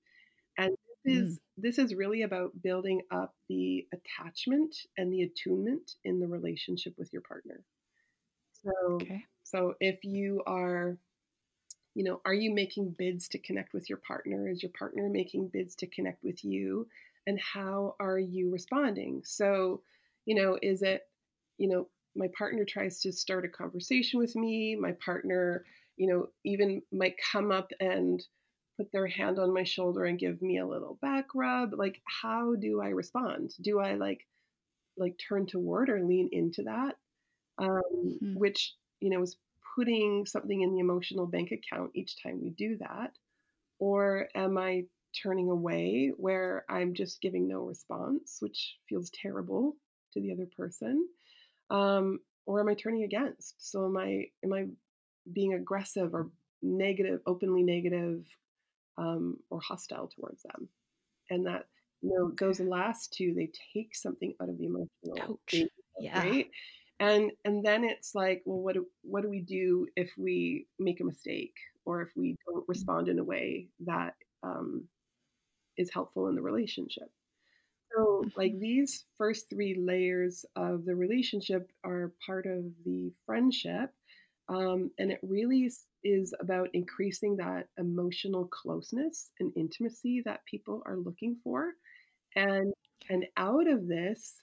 [0.58, 0.70] And
[1.04, 1.40] this is mm.
[1.58, 7.12] this is really about building up the attachment and the attunement in the relationship with
[7.12, 7.62] your partner.
[8.62, 9.24] So okay.
[9.42, 10.96] so if you are
[11.94, 14.48] you know, are you making bids to connect with your partner?
[14.48, 16.88] Is your partner making bids to connect with you?
[17.26, 19.22] And how are you responding?
[19.24, 19.80] So,
[20.26, 21.02] you know, is it,
[21.56, 25.64] you know, my partner tries to start a conversation with me, my partner,
[25.96, 28.22] you know, even might come up and
[28.76, 31.74] put their hand on my shoulder and give me a little back rub.
[31.74, 33.54] Like, how do I respond?
[33.60, 34.26] Do I like
[34.96, 36.96] like turn toward or lean into that?
[37.58, 38.34] Um, mm-hmm.
[38.34, 39.36] which, you know, is
[39.74, 43.12] putting something in the emotional bank account each time we do that?
[43.78, 44.84] Or am I
[45.22, 49.76] turning away where I'm just giving no response, which feels terrible
[50.12, 51.06] to the other person?
[51.70, 53.54] Um, or am I turning against?
[53.58, 54.66] So am I am I
[55.32, 56.30] being aggressive or
[56.62, 58.24] negative, openly negative,
[58.98, 60.68] um, or hostile towards them?
[61.30, 61.66] And that
[62.02, 65.64] you know those last two, they take something out of the emotional, Ouch.
[65.98, 66.18] yeah.
[66.18, 66.46] right?
[67.00, 71.00] And and then it's like well what do, what do we do if we make
[71.00, 71.54] a mistake
[71.84, 72.68] or if we don't mm.
[72.68, 74.84] respond in a way that um,
[75.76, 77.10] is helpful in the relationship
[77.94, 78.60] so like mm-hmm.
[78.60, 83.90] these first three layers of the relationship are part of the friendship
[84.48, 85.70] um, and it really
[86.04, 91.72] is about increasing that emotional closeness and intimacy that people are looking for
[92.36, 92.72] and
[93.10, 94.34] and out of this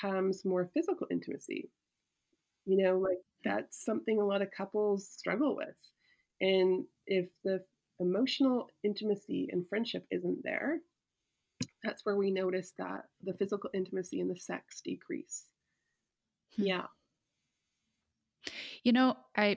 [0.00, 1.68] comes more physical intimacy
[2.68, 5.76] you know, like that's something a lot of couples struggle with.
[6.40, 7.64] And if the
[7.98, 10.80] emotional intimacy and friendship isn't there,
[11.82, 15.46] that's where we notice that the physical intimacy and the sex decrease.
[16.56, 16.64] Hmm.
[16.64, 16.82] Yeah.
[18.84, 19.56] You know, I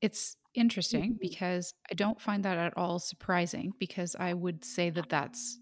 [0.00, 1.18] it's interesting mm-hmm.
[1.20, 5.58] because I don't find that at all surprising because I would say that that's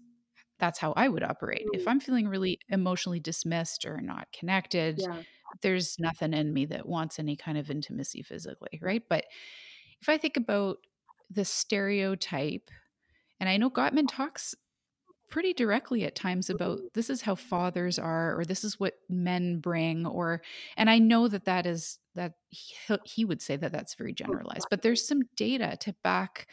[0.59, 1.61] that's how I would operate.
[1.61, 1.81] Mm-hmm.
[1.81, 5.23] If I'm feeling really emotionally dismissed or not connected, yeah
[5.61, 9.03] there's nothing in me that wants any kind of intimacy physically, right?
[9.07, 9.25] But
[10.01, 10.77] if I think about
[11.29, 12.69] the stereotype,
[13.39, 14.55] and I know Gottman talks
[15.33, 16.87] pretty directly at times about mm-hmm.
[16.93, 20.43] this is how fathers are or this is what men bring or
[20.77, 24.13] and i know that that is that he, he would say that that's very oh,
[24.13, 26.45] generalized but there's some data to back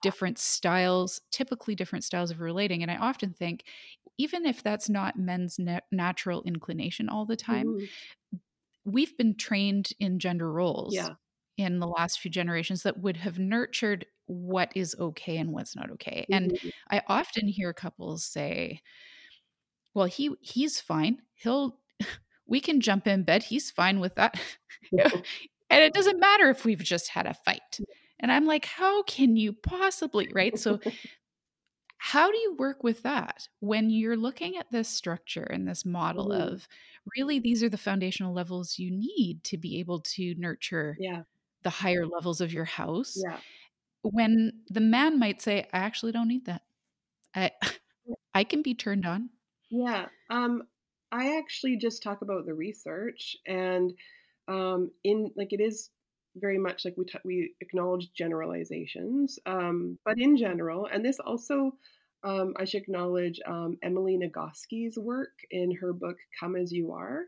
[0.00, 3.64] different styles typically different styles of relating and i often think
[4.18, 5.58] even if that's not men's
[5.90, 8.38] natural inclination all the time mm-hmm
[8.84, 11.10] we've been trained in gender roles yeah.
[11.56, 15.90] in the last few generations that would have nurtured what is okay and what's not
[15.90, 16.26] okay.
[16.30, 16.34] Mm-hmm.
[16.34, 18.80] And I often hear couples say,
[19.94, 21.18] "Well, he he's fine.
[21.34, 21.78] He'll
[22.46, 23.42] we can jump in bed.
[23.44, 24.40] He's fine with that."
[24.92, 27.78] and it doesn't matter if we've just had a fight.
[28.20, 30.58] And I'm like, "How can you possibly?" Right?
[30.58, 30.80] So
[32.04, 36.30] how do you work with that when you're looking at this structure and this model
[36.30, 36.54] mm-hmm.
[36.54, 36.66] of
[37.16, 41.22] really these are the foundational levels you need to be able to nurture yeah.
[41.62, 43.16] the higher levels of your house?
[43.24, 43.36] Yeah.
[44.02, 46.62] When the man might say, I actually don't need that.
[47.36, 47.52] I
[48.34, 49.30] I can be turned on.
[49.70, 50.06] Yeah.
[50.28, 50.64] Um
[51.12, 53.92] I actually just talk about the research and
[54.48, 55.90] um in like it is
[56.36, 61.72] very much like we t- we acknowledge generalizations, um, but in general, and this also
[62.24, 67.22] um, I should acknowledge um, Emily Nagoski's work in her book "Come as You Are."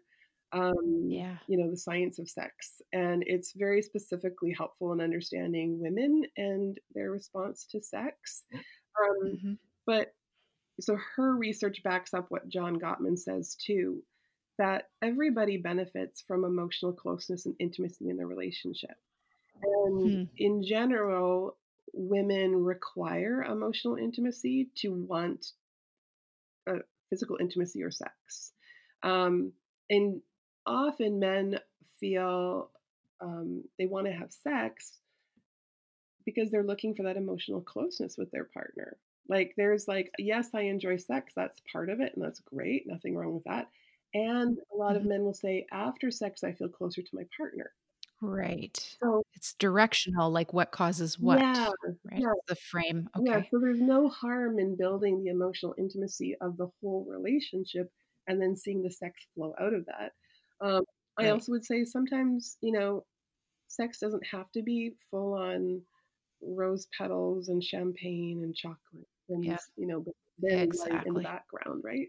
[0.52, 5.80] Um, yeah, you know the science of sex, and it's very specifically helpful in understanding
[5.80, 8.44] women and their response to sex.
[8.54, 9.52] Um, mm-hmm.
[9.86, 10.14] But
[10.80, 14.02] so her research backs up what John Gottman says too
[14.58, 18.96] that everybody benefits from emotional closeness and intimacy in the relationship.
[19.62, 20.22] And hmm.
[20.36, 21.56] in general,
[21.92, 25.52] women require emotional intimacy to want
[26.66, 26.78] a
[27.10, 28.52] physical intimacy or sex.
[29.02, 29.52] Um,
[29.90, 30.20] and
[30.66, 31.58] often men
[32.00, 32.70] feel
[33.20, 34.98] um, they want to have sex
[36.24, 38.96] because they're looking for that emotional closeness with their partner.
[39.28, 41.32] Like, there's like, yes, I enjoy sex.
[41.34, 42.86] That's part of it, and that's great.
[42.86, 43.68] Nothing wrong with that.
[44.14, 44.96] And a lot mm-hmm.
[44.98, 47.70] of men will say, after sex, I feel closer to my partner.
[48.22, 48.96] Right.
[49.02, 51.70] So It's directional, like what causes what, yeah,
[52.10, 52.20] right?
[52.20, 53.08] yeah, The frame.
[53.20, 53.36] yeah.
[53.38, 53.48] Okay.
[53.50, 57.90] So there's no harm in building the emotional intimacy of the whole relationship
[58.26, 60.12] and then seeing the sex flow out of that.
[60.60, 60.84] Um,
[61.18, 63.04] I also would say sometimes, you know,
[63.68, 65.82] sex doesn't have to be full on
[66.40, 69.58] rose petals and champagne and chocolate and, Yeah.
[69.76, 70.04] you know,
[70.38, 72.08] very light in the background, right?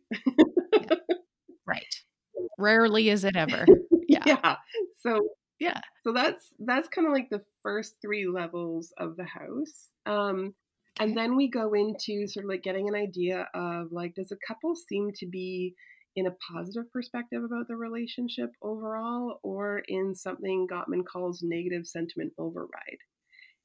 [0.73, 0.95] Yeah.
[2.57, 3.65] Rarely is it ever.
[4.07, 4.25] Yeah.
[4.25, 4.57] yeah.
[4.99, 5.81] So Yeah.
[6.03, 9.89] so that's that's kind of like the first three levels of the house.
[10.05, 10.55] Um
[10.99, 14.37] and then we go into sort of like getting an idea of like does a
[14.47, 15.75] couple seem to be
[16.15, 22.33] in a positive perspective about the relationship overall or in something Gottman calls negative sentiment
[22.37, 22.99] override.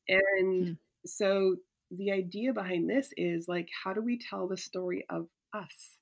[0.08, 0.74] And Hmm.
[1.06, 1.56] so
[1.90, 5.96] the idea behind this is like how do we tell the story of us?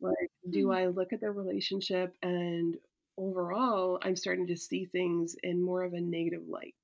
[0.00, 0.72] Like, do Hmm.
[0.72, 2.76] I look at the relationship and
[3.16, 6.76] overall I'm starting to see things in more of a negative light?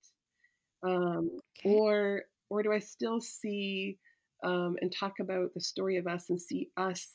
[0.82, 1.64] Um, Okay.
[1.64, 3.98] or or do I still see
[4.44, 7.14] um, and talk about the story of us and see us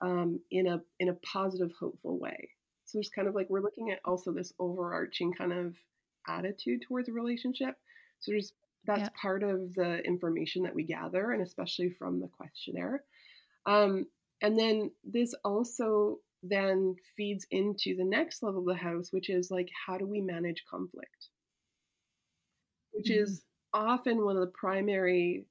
[0.00, 2.50] um, in a in a positive, hopeful way?
[2.84, 5.76] So there's kind of like we're looking at also this overarching kind of
[6.26, 7.76] attitude towards a relationship.
[8.20, 8.52] So there's
[8.84, 9.10] that's Yeah.
[9.20, 13.04] part of the information that we gather, and especially from the questionnaire.
[13.66, 14.06] Um,
[14.42, 19.50] and then this also then feeds into the next level of the house, which is
[19.50, 21.30] like, how do we manage conflict?
[22.92, 23.10] Which Mhm.
[23.10, 25.46] is often one of the primary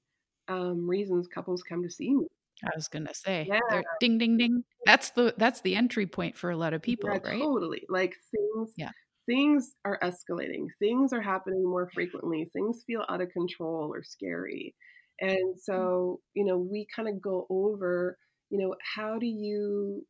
[0.47, 2.28] um, reasons couples come to see me.
[2.63, 4.63] I was gonna say, Yeah, ding, ding, ding.
[4.86, 7.50] That's the that's the entry point for a lot of yeah, people, right?
[7.50, 7.84] totally.
[7.89, 8.91] Like things, Yeah.
[9.26, 10.67] things are escalating.
[10.80, 12.50] Things are happening more frequently.
[12.54, 14.76] Things feel out of control or scary.
[15.19, 18.17] And Mm, so, you know, we kind of go over,
[18.49, 20.05] you know, how do you,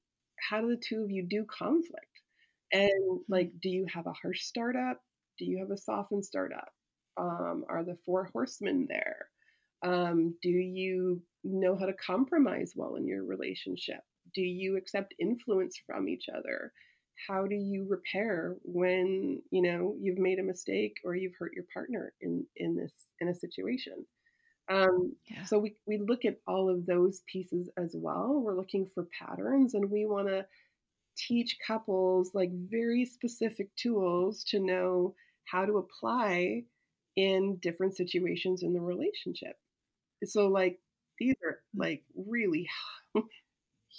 [0.49, 2.21] how do the two of you do conflict?
[2.71, 5.01] And mm, like, do you have a harsh startup?
[5.37, 6.69] Do you have a softened startup?
[7.17, 9.27] Um, are the four horsemen there?
[9.83, 14.01] Um, do you know how to compromise well in your relationship?
[14.33, 16.73] Do you accept influence from each other?
[17.27, 21.65] How do you repair when you know you've made a mistake or you've hurt your
[21.73, 24.05] partner in in this in a situation?
[24.69, 25.43] Um, Yeah.
[25.45, 28.41] so we we look at all of those pieces as well.
[28.41, 30.45] We're looking for patterns, and we want to
[31.17, 36.63] teach couples like very specific tools to know how to apply
[37.15, 39.57] in different situations in the relationship.
[40.25, 40.79] So like
[41.19, 42.67] these are Mm, like really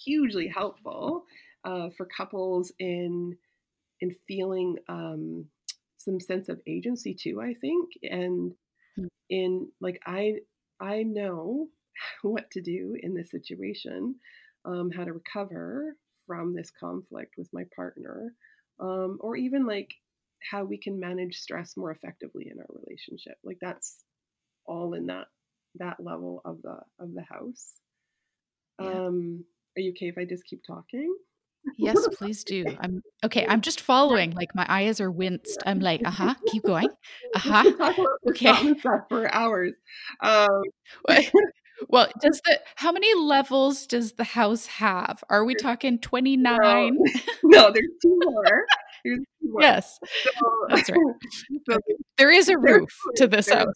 [0.05, 1.25] hugely helpful
[1.65, 3.37] uh, for couples in
[4.01, 5.47] in feeling um,
[5.99, 7.41] some sense of agency too.
[7.41, 8.53] I think, and
[8.99, 9.09] mm.
[9.31, 10.41] in like I
[10.81, 11.69] I know
[12.23, 14.15] what to do in this situation,
[14.65, 18.33] um, how to recover from this conflict with my partner,
[18.81, 19.91] um, or even like
[20.51, 23.37] how we can manage stress more effectively in our relationship.
[23.43, 24.05] Like that's
[24.67, 25.27] all in that
[25.77, 27.75] that level of the of the house.
[28.81, 29.07] Yeah.
[29.07, 29.45] Um,
[29.77, 31.15] are you okay if I just keep talking?
[31.77, 32.65] Yes, please do.
[32.81, 35.63] I'm okay, I'm just following, like, my eyes are winced.
[35.67, 36.89] I'm like, "Uh-huh, keep going.
[36.89, 38.75] we Uh-huh, could talk about this okay."
[39.09, 39.73] for hours.
[40.21, 40.63] Um,
[41.89, 45.23] Well, does the how many levels does the house have?
[45.31, 46.99] Are we talking 29?
[47.45, 48.65] no, there's two more.
[49.05, 49.63] There's two more.
[49.63, 50.31] Yes, So,
[50.71, 50.99] that's right.
[51.71, 51.79] so
[52.19, 53.73] There is a roof to this house.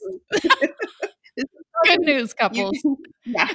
[1.84, 1.98] Two.
[1.98, 2.78] This is Good news, couples.
[2.82, 3.48] can, yeah.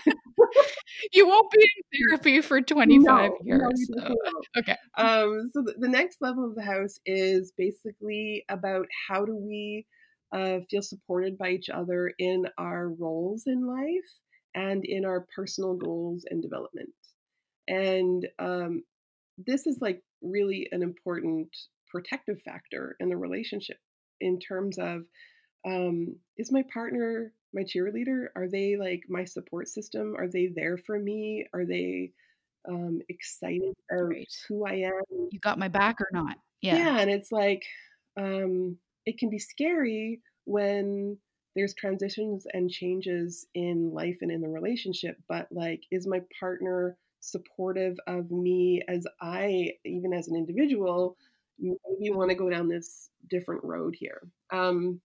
[1.13, 4.15] You won't be in therapy for 25 No, no, years, so
[4.57, 4.75] okay.
[4.97, 9.85] Um, so the, the next level of the house is basically about how do we
[10.31, 14.09] uh, feel supported by each other in our roles in life
[14.55, 16.89] and in our personal goals and development.
[17.67, 18.83] And um,
[19.37, 21.49] this is like really an important
[21.89, 23.77] protective factor in the relationship
[24.19, 25.03] in terms of
[25.65, 28.27] um, is my partner my cheerleader?
[28.35, 30.15] Are they like my support system?
[30.17, 31.47] Are they there for me?
[31.53, 32.11] Are they
[32.67, 34.35] um, excited about Right.
[34.47, 35.29] who I am.
[35.31, 36.37] You got my back or not?
[36.61, 36.77] Yeah.
[36.77, 37.63] Yeah, and it's like
[38.17, 41.17] um, it can be scary when
[41.55, 45.17] there's transitions and changes in life and in the relationship.
[45.27, 51.17] But like, is my partner supportive of me as I, even as an individual,
[51.59, 54.21] maybe want to go down this different road here?
[54.51, 55.01] Um,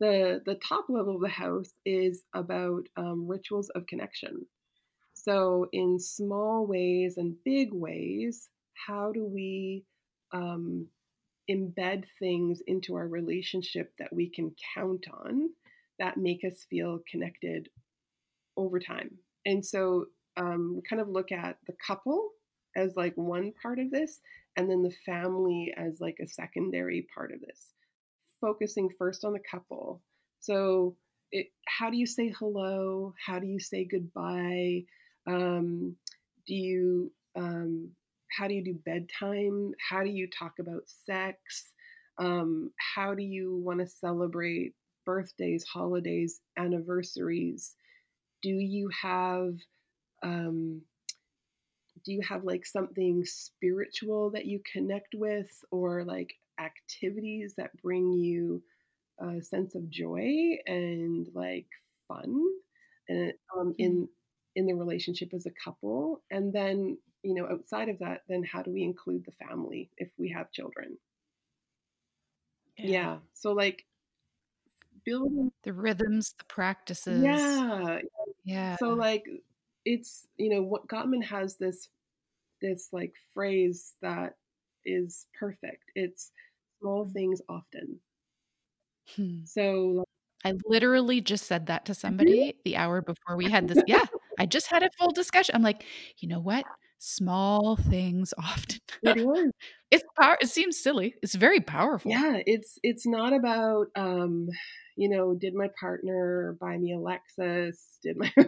[0.00, 4.46] the the top level of the house is about um, rituals of connection.
[5.12, 8.48] So, in small ways and big ways,
[8.86, 9.84] how do we
[10.32, 10.86] um,
[11.50, 15.50] embed things into our relationship that we can count on
[15.98, 17.68] that make us feel connected
[18.56, 19.10] over time?
[19.44, 20.06] And so,
[20.38, 22.30] um, we kind of look at the couple
[22.76, 24.20] as like one part of this,
[24.56, 27.74] and then the family as like a secondary part of this.
[28.40, 30.00] Focusing first on the couple.
[30.40, 30.96] So,
[31.32, 33.14] it, how do you say hello?
[33.24, 34.84] How do you say goodbye?
[35.26, 35.96] Um,
[36.46, 37.90] do you um,
[38.36, 39.72] how do you do bedtime?
[39.88, 41.72] How do you talk about sex?
[42.18, 44.74] Um, how do you want to celebrate
[45.06, 47.74] birthdays, holidays, anniversaries?
[48.42, 49.54] Do you have
[50.22, 50.82] um,
[52.04, 58.12] do you have like something spiritual that you connect with or like activities that bring
[58.12, 58.62] you
[59.20, 61.66] a sense of joy and like
[62.08, 62.42] fun
[63.08, 64.04] and um, in mm-hmm.
[64.56, 68.62] in the relationship as a couple and then you know outside of that then how
[68.62, 70.96] do we include the family if we have children
[72.78, 73.16] yeah, yeah.
[73.34, 73.84] so like
[75.04, 77.98] building the rhythms the practices yeah
[78.44, 79.24] yeah so like
[79.84, 81.88] it's you know what gottman has this
[82.62, 84.34] this like phrase that
[84.84, 86.32] is perfect it's
[86.80, 88.00] small things often
[89.16, 89.44] hmm.
[89.44, 90.04] so
[90.44, 93.78] I literally just said that to somebody the hour before we had this.
[93.86, 94.04] Yeah,
[94.38, 95.54] I just had a full discussion.
[95.54, 95.84] I'm like,
[96.18, 96.64] you know what?
[96.98, 98.78] Small things often.
[99.02, 99.52] It is.
[99.90, 100.38] it's power.
[100.40, 101.14] It seems silly.
[101.22, 102.10] It's very powerful.
[102.10, 104.48] Yeah, it's it's not about um,
[104.96, 107.76] you know, did my partner buy me a Lexus?
[108.02, 108.32] Did my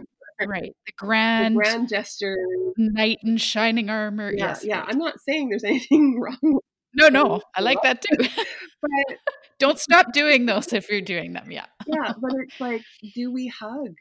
[0.46, 2.36] right the grand the grand gesture
[2.76, 4.88] knight in shining armor yeah yes, yeah right.
[4.88, 6.58] i'm not saying there's anything wrong
[6.94, 8.16] no no i like that too
[8.82, 9.16] but
[9.58, 12.82] don't stop doing those if you're doing them yeah yeah but it's like
[13.14, 13.94] do we hug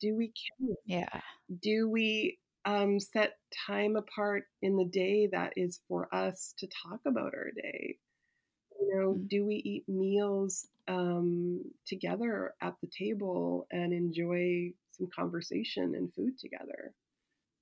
[0.00, 0.76] do we kiss?
[0.86, 1.20] yeah
[1.62, 3.36] do we um, set
[3.66, 7.96] time apart in the day that is for us to talk about our day
[8.78, 9.26] you know mm-hmm.
[9.26, 16.38] do we eat meals um, together at the table and enjoy some conversation and food
[16.38, 16.92] together.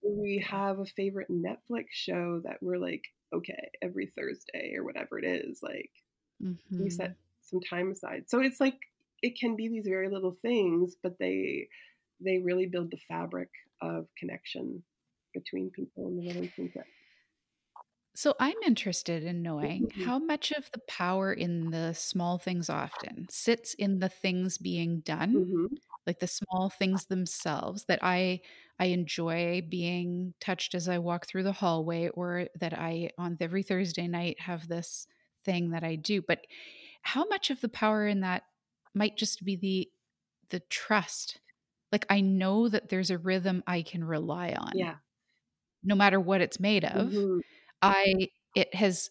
[0.03, 3.05] Do we have a favorite Netflix show that we're like,
[3.35, 5.91] okay, every Thursday or whatever it is, like
[6.43, 6.83] mm-hmm.
[6.83, 8.25] we set some time aside.
[8.29, 8.79] So it's like
[9.23, 11.69] it can be these very little things, but they
[12.21, 13.51] they really build the fabric
[13.83, 14.83] of connection
[15.35, 16.85] between people in the relationship.
[18.15, 20.05] So I'm interested in knowing mm-hmm.
[20.05, 25.01] how much of the power in the small things often sits in the things being
[25.01, 25.75] done mm-hmm
[26.07, 28.41] like the small things themselves that I
[28.79, 33.63] I enjoy being touched as I walk through the hallway or that I on every
[33.63, 35.07] Thursday night have this
[35.45, 36.23] thing that I do.
[36.23, 36.41] But
[37.03, 38.43] how much of the power in that
[38.95, 39.89] might just be the
[40.51, 41.41] the trust?
[41.91, 44.73] Like I know that there's a rhythm I can rely on.
[44.75, 44.97] Yeah.
[45.83, 47.09] No matter what it's made of.
[47.13, 47.39] Mm-hmm.
[47.81, 49.11] I it has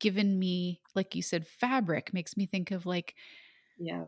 [0.00, 3.14] given me like you said fabric makes me think of like
[3.78, 4.04] yeah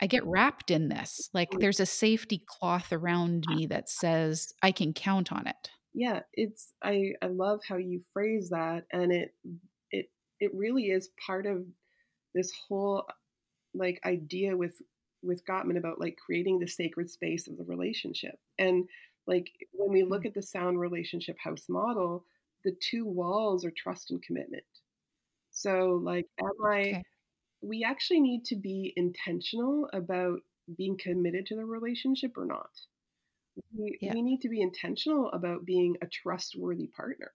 [0.00, 1.28] I get wrapped in this.
[1.34, 5.70] Like there's a safety cloth around me that says I can count on it.
[5.92, 9.34] Yeah, it's I I love how you phrase that and it
[9.90, 10.06] it
[10.38, 11.64] it really is part of
[12.34, 13.06] this whole
[13.74, 14.80] like idea with
[15.22, 18.36] with Gottman about like creating the sacred space of the relationship.
[18.58, 18.88] And
[19.26, 20.26] like when we look mm.
[20.26, 22.24] at the sound relationship house model,
[22.64, 24.64] the two walls are trust and commitment.
[25.50, 27.02] So like am I okay
[27.62, 30.40] we actually need to be intentional about
[30.76, 32.70] being committed to the relationship or not.
[33.76, 34.14] We, yeah.
[34.14, 37.32] we need to be intentional about being a trustworthy partner.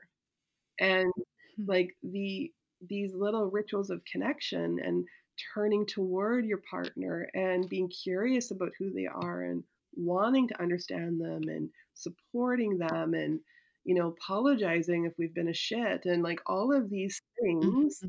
[0.79, 1.63] And mm-hmm.
[1.67, 2.51] like the
[2.87, 5.05] these little rituals of connection and
[5.53, 9.63] turning toward your partner and being curious about who they are and
[9.95, 13.39] wanting to understand them and supporting them and
[13.85, 18.07] you know apologizing if we've been a shit and like all of these things mm-hmm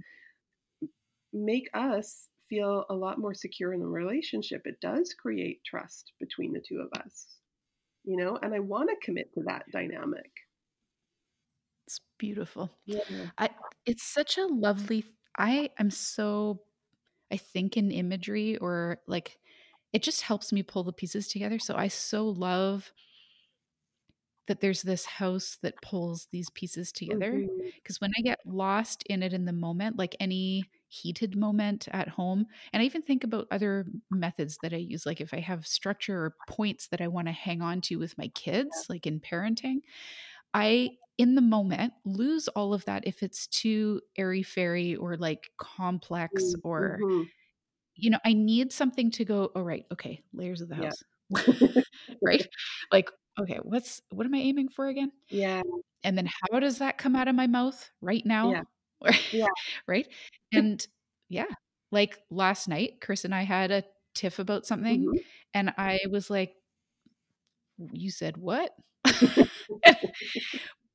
[1.36, 4.62] make us feel a lot more secure in the relationship.
[4.64, 7.26] It does create trust between the two of us,
[8.04, 10.30] you know, and I want to commit to that dynamic.
[11.86, 12.70] It's beautiful.
[12.84, 13.00] Yeah.
[13.38, 13.50] I,
[13.84, 15.04] it's such a lovely,
[15.36, 16.62] I am so,
[17.32, 19.38] I think in imagery or like,
[19.92, 21.58] it just helps me pull the pieces together.
[21.58, 22.92] So I so love
[24.46, 28.04] that there's this house that pulls these pieces together because mm-hmm.
[28.04, 30.64] when i get lost in it in the moment like any
[31.02, 35.20] heated moment at home and i even think about other methods that i use like
[35.20, 38.28] if i have structure or points that i want to hang on to with my
[38.28, 39.76] kids like in parenting
[40.54, 45.50] i in the moment lose all of that if it's too airy fairy or like
[45.58, 47.22] complex or mm-hmm.
[47.94, 51.82] you know i need something to go oh right okay layers of the house yeah.
[52.22, 52.46] right
[52.92, 55.12] like okay, what's what am I aiming for again?
[55.28, 55.62] Yeah.
[56.04, 58.50] And then how does that come out of my mouth right now?
[58.50, 58.62] Yeah.
[59.32, 59.46] Yeah.
[59.88, 60.06] right.
[60.52, 60.84] And
[61.28, 61.46] yeah,
[61.92, 63.84] like last night, Chris and I had a
[64.14, 65.18] tiff about something, mm-hmm.
[65.54, 66.54] and I was like,
[67.92, 68.72] You said what?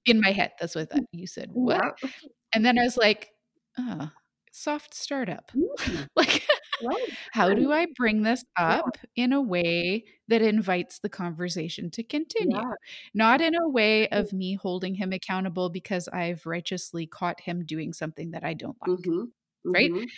[0.05, 1.05] In my head, that's what I thought.
[1.11, 1.83] You said what?
[2.01, 2.09] Yeah.
[2.53, 3.29] And then I was like,
[3.77, 4.09] oh,
[4.51, 5.51] soft startup.
[5.55, 6.07] Mm.
[6.15, 6.45] like
[6.81, 8.81] Right, How do I bring this Yeah.
[8.83, 12.61] up in a way that invites the conversation to continue?
[12.61, 12.73] Yeah.
[13.13, 14.25] Not in a way Mm.
[14.25, 18.77] of me holding him accountable because I've righteously caught him doing something that I don't
[18.81, 19.31] like, Mhm.
[19.75, 19.91] right?
[19.91, 20.11] Mhm.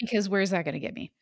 [0.00, 1.12] Because where's that gonna get me?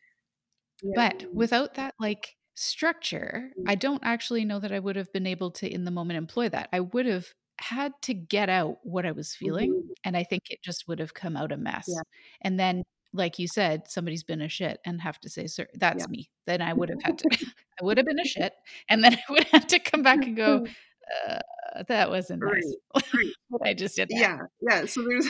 [0.81, 0.95] Yeah.
[0.95, 3.67] But without that, like, structure, Mm.
[3.67, 6.49] I don't actually know that I would have been able to, in the moment, employ
[6.49, 6.69] that.
[6.73, 9.93] I would have had to get out what I was feeling, Mhm.
[10.03, 12.01] and I think it just would have come out a Yeah.
[12.01, 12.03] mess.
[12.41, 12.83] And then,
[13.13, 15.77] like you said, somebody's been a shit and have to say, "Sir" Yeah.
[15.79, 16.29] that's me.
[16.47, 17.29] Then I would have had to
[17.81, 18.53] I would have been a shit,
[18.89, 20.65] and then I would have to come back and go,
[21.27, 21.39] "Uh,
[21.87, 22.63] that wasn't Right,
[22.95, 23.13] nice.
[23.13, 23.33] right.
[23.63, 25.27] I just did there." Yeah, yeah, so there's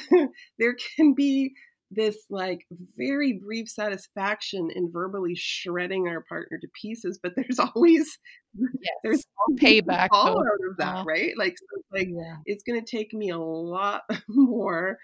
[0.59, 1.53] there can be
[1.95, 2.65] this, like,
[2.97, 8.17] very brief satisfaction in verbally shredding our partner to pieces, but there's always
[8.55, 9.25] there's Yes.
[9.38, 10.69] always Payback, fallout though.
[10.71, 11.03] of that, Aw.
[11.05, 11.34] right?
[11.38, 12.38] Like, so it's like, Yeah.
[12.45, 14.97] it's gonna take me a lot more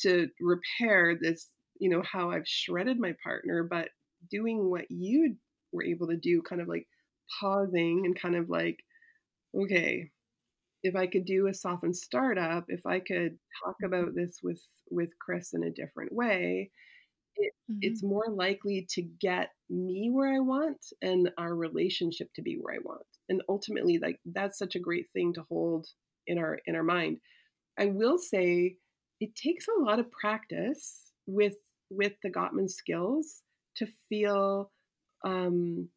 [0.00, 1.48] to repair this,
[1.82, 3.90] you know, how I've shredded my partner, but
[4.30, 5.36] doing what you
[5.72, 6.86] were able to do, kind of like
[7.40, 8.78] pausing and kind of like,
[9.54, 10.12] "Okay,
[10.82, 15.10] if I could do a softened startup, if I could talk about this with with
[15.20, 16.72] Chris in a different way,
[17.36, 18.04] it it's Mhm.
[18.04, 22.78] more likely to get me where I want and our relationship to be where I
[22.78, 25.88] want." And ultimately, like, that's such a great thing to hold
[26.26, 27.20] in our in our mind.
[27.78, 28.78] I will say
[29.20, 31.56] it takes a lot of practice with
[31.92, 33.42] with the Gottman skills
[33.76, 34.72] to feel,
[35.24, 35.90] um,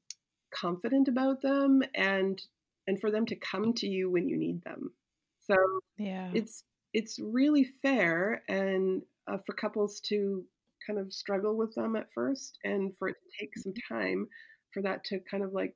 [0.54, 2.42] confident about them and
[2.88, 4.96] and for them to come to you when you need them.
[5.42, 5.56] So,
[5.98, 6.36] Yeah.
[6.36, 10.48] it's it's really fair and, uh, for couples to
[10.88, 14.28] kind of struggle with them at first and for it to take some time
[14.74, 15.76] for that to kind of, like,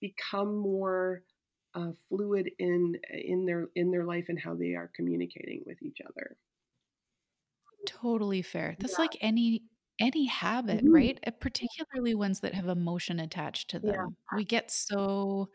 [0.00, 1.24] become more,
[1.74, 5.98] uh, fluid in in their in their life and how they are communicating with each
[6.06, 6.38] other.
[7.86, 8.76] Totally fair.
[8.80, 8.98] That's Yeah.
[8.98, 9.64] like any
[10.00, 10.92] any habit, Mhm.
[10.92, 11.18] right?
[11.26, 14.06] Uh, particularly ones that have emotion attached to Yeah.
[14.06, 14.16] them.
[14.30, 15.50] We get so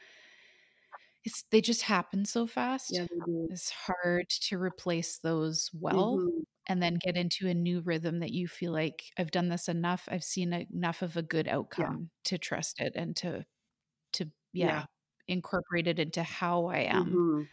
[1.25, 2.47] it's they just happen so
[2.89, 3.09] Yeah, fast.
[3.25, 3.49] do.
[3.49, 6.43] It's hard to replace those well Mhm.
[6.67, 10.07] and then get into a new rhythm that you feel like, "I've done this enough.
[10.11, 11.93] I've seen enough of a good Yeah.
[11.95, 13.45] outcome to trust it and to
[14.13, 14.79] to" Yeah.
[14.79, 14.85] yeah,
[15.27, 17.49] "incorporate it into how I am." Mhm.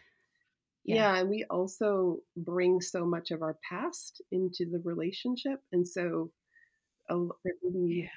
[0.89, 1.07] Yeah.
[1.07, 6.32] Yeah, and we also bring so much of our past into the relationship, and so,
[7.11, 8.09] a l there can Yeah.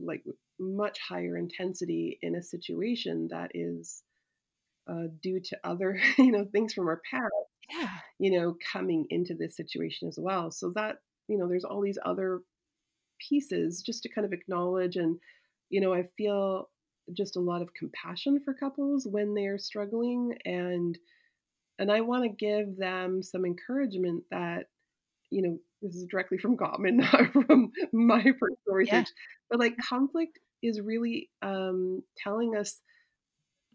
[0.00, 0.24] like,
[0.60, 4.02] much higher intensity in a situation that is,
[4.88, 7.32] uh, due to other, you know, things from our past,
[7.70, 8.00] Yeah.
[8.18, 10.50] you know, coming into this situation as well.
[10.52, 10.98] So that
[11.28, 12.42] you know, there's all these other
[13.20, 15.18] pieces just to kind of acknowledge and,
[15.70, 16.70] you know, I feel
[17.14, 20.98] just a lot of compassion for couples when they're struggling and
[21.78, 24.66] and I wanna give them some encouragement that,
[25.30, 29.04] you know, this is directly from Gottman, not from my personal Yeah.
[29.06, 29.08] research,
[29.50, 32.82] but, like, conflict is really, um, telling us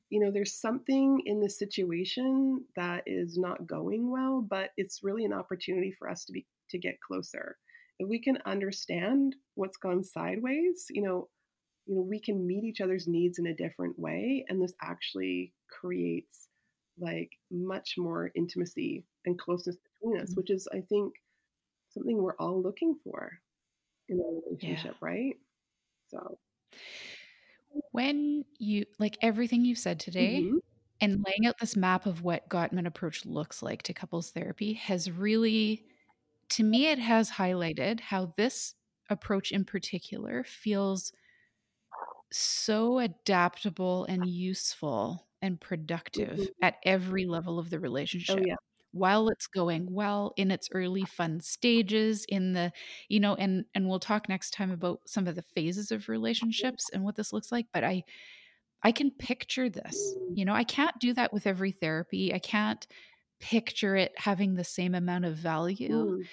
[0.10, 5.26] you know, there's something in the situation that is not going well, but it's really
[5.26, 7.58] an opportunity for us to be to get closer.
[7.99, 11.30] If we can understand what's gone sideways, you know
[11.88, 15.54] you know, we can meet each other's needs in a different way, and this actually
[15.70, 16.49] creates,
[16.98, 20.38] like, much more intimacy and closeness between us, Mhm.
[20.38, 21.16] which is, I think,
[21.89, 23.39] something we're all looking for
[24.10, 24.24] in a
[24.62, 24.88] Yeah.
[24.88, 25.36] relationship, right?
[26.10, 26.39] So
[27.91, 30.64] When you like, everything you've said today Mhm.
[31.02, 35.10] and laying out this map of what Gottman approach looks like to couples therapy has
[35.12, 35.88] really
[36.50, 38.76] to me, it has highlighted how this
[39.10, 41.12] approach in particular feels
[42.32, 46.48] so adaptable and useful and productive Mhm.
[46.64, 47.80] at every level of the
[48.28, 48.44] Oh, relationship.
[48.46, 48.56] yeah.
[48.91, 52.72] While it's going well in its early fun stages in the
[53.10, 56.89] you know, and and we'll talk next time about some of the phases of relationships
[56.94, 58.04] and what this looks like, but I
[58.84, 60.36] I can picture this, Mm.
[60.36, 62.34] you know, I can't do that with every therapy.
[62.34, 62.86] I can't
[63.39, 66.28] picture it having the same amount of value, Mm.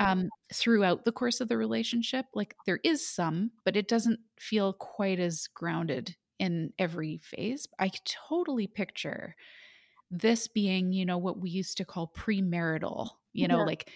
[0.00, 2.26] um, throughout the course of the relationship.
[2.34, 7.66] Like, there is some, but it doesn't feel quite as grounded in every phase.
[7.78, 9.36] I totally picture
[10.10, 13.64] this being, you know, what we used to call premarital, you know, Yeah.
[13.64, 13.90] like,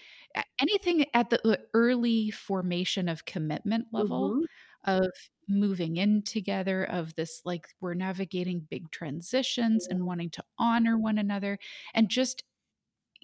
[0.61, 4.49] anything at the, uh, early formation of commitment level, Mhm.
[4.85, 5.11] of
[5.49, 11.19] moving in together, of this, like, we're navigating big transitions and wanting to honor one
[11.19, 11.59] another,
[11.95, 12.45] and just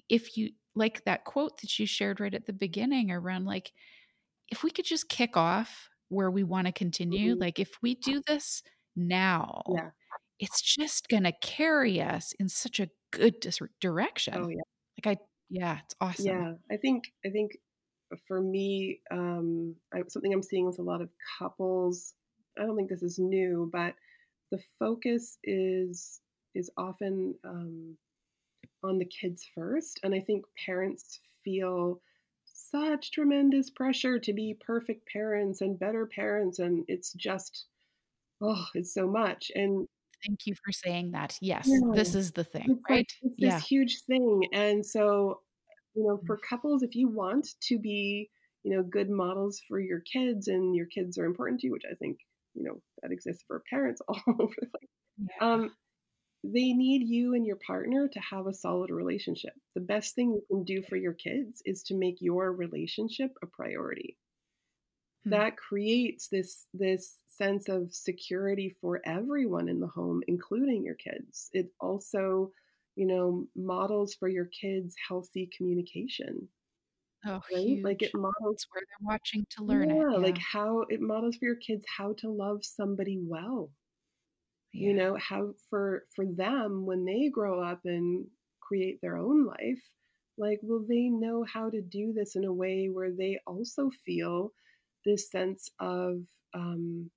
[0.09, 3.73] if you like that quote that you shared right at the beginning around, like,
[4.49, 7.41] if we could just kick off where we wanna continue, Mhm.
[7.41, 8.63] like, if we do this
[8.95, 9.91] now, Yeah.
[10.39, 13.59] it's just gonna carry us in such a good dis
[14.33, 14.49] Oh, direction.
[14.49, 14.61] yeah.
[15.05, 16.47] Like, I yeah, it's awesome.
[16.47, 17.57] Yeah, I think I think
[18.27, 22.15] for me, um, I, something I'm seeing with a lot of couples.
[22.57, 23.95] I don't think this is new, but
[24.51, 26.21] the focus is
[26.55, 27.97] is often um,
[28.83, 32.01] on the kids first, and I think parents feel
[32.45, 37.67] such tremendous pressure to be perfect parents and better parents, and it's just
[38.41, 39.51] oh, it's so much.
[39.55, 39.87] And
[40.25, 41.37] Thank you for saying that.
[41.41, 43.13] Yes, yeah, this is the thing, it's like right?
[43.21, 43.57] it's Yeah.
[43.57, 45.41] this huge thing, and so
[45.95, 46.25] you know, Mm.
[46.27, 48.29] for couples, if you want to be,
[48.63, 51.85] you know, good models for your kids and your kids are important to you, which
[51.89, 52.17] I think,
[52.53, 55.27] you know, that exists for parents all over the place, Yeah.
[55.53, 55.75] um,
[56.43, 59.53] they need you and your partner to have a solid relationship.
[59.73, 63.47] The best thing you can do for your kids is to make your relationship a
[63.47, 64.17] priority.
[65.25, 65.31] Hmm.
[65.31, 71.49] That creates this this sense of security for everyone in the home, including your kids.
[71.53, 72.51] It also,
[72.95, 76.49] you know, models for your kids healthy communication
[77.25, 77.79] Oh, Right?
[77.83, 80.07] Like, it models where they're watching to learn it.
[80.07, 83.73] Yeah, like, how it models for your kids how to love somebody well,
[84.73, 88.27] you know, how for for them, when they grow up and
[88.61, 89.81] create their own life,
[90.37, 94.51] like, will they know how to do this in a way where they also feel
[95.05, 97.09] this sense of, um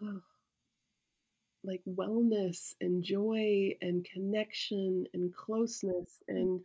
[1.64, 6.34] like, wellness and joy and connection and closeness Mm.
[6.36, 6.60] and,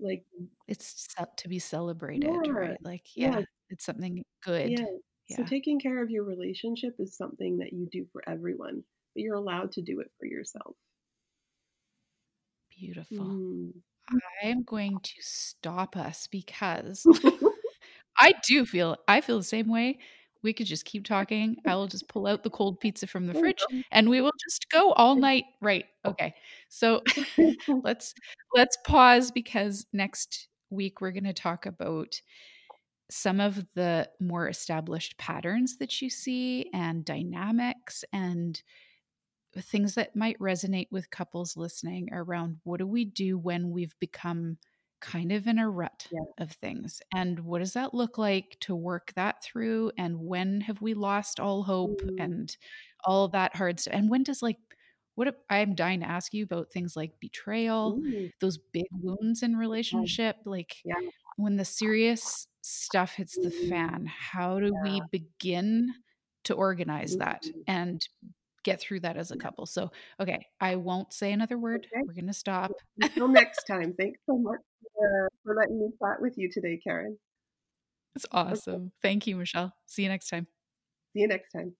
[0.00, 0.24] like
[0.66, 2.52] It's to be celebrated, Yeah.
[2.52, 2.82] right?
[2.82, 3.38] Like, Yeah.
[3.38, 4.70] yeah, it's something good.
[4.70, 5.36] Yeah.
[5.36, 8.84] So taking care of your relationship is something that you do for everyone,
[9.14, 10.76] but you're allowed to do it for yourself.
[12.70, 13.26] Beautiful.
[13.26, 13.72] Mm.
[14.10, 17.06] I am going to stop us because
[18.24, 19.98] I do feel I feel the same way.
[20.42, 21.56] We could just keep talking.
[21.66, 23.62] I will just pull out the cold pizza from the fridge,
[23.92, 25.44] and we will just go all night.
[25.60, 26.34] Right, okay.
[26.68, 27.02] So,
[27.82, 28.14] let's
[28.54, 32.18] let's pause because next week we're gonna talk about
[33.10, 38.62] some of the more established patterns that you see and dynamics and
[39.58, 44.56] things that might resonate with couples listening around what do we do when we've become
[45.04, 46.20] kind of in a rut Yeah.
[46.38, 50.80] of things and what does that look like to work that through and when have
[50.80, 52.24] we lost all hope Mm.
[52.24, 52.56] and
[53.04, 54.56] all that hard stuff and when does like
[55.14, 59.52] what i'm dying to ask you about things like betrayal Ooh, those big wounds in
[59.52, 59.58] yeah.
[59.58, 60.94] relationship like Yeah.
[61.36, 63.68] when the serious stuff hits the Mm.
[63.68, 65.92] fan how do we begin
[66.44, 67.62] to organize that Mhm.
[67.68, 68.08] and
[68.64, 69.66] get through that as a couple.
[69.66, 71.86] So, okay, I won't say another word.
[71.92, 72.02] Okay.
[72.06, 72.72] We're going to stop.
[72.98, 74.60] Until next time, thanks so much
[74.94, 77.18] for for letting me chat with you today, Karen.
[78.14, 78.50] It's Okay.
[78.52, 78.92] awesome.
[79.02, 79.72] Thank you, Michelle.
[79.86, 80.46] See you next time.
[81.12, 81.74] See you next time.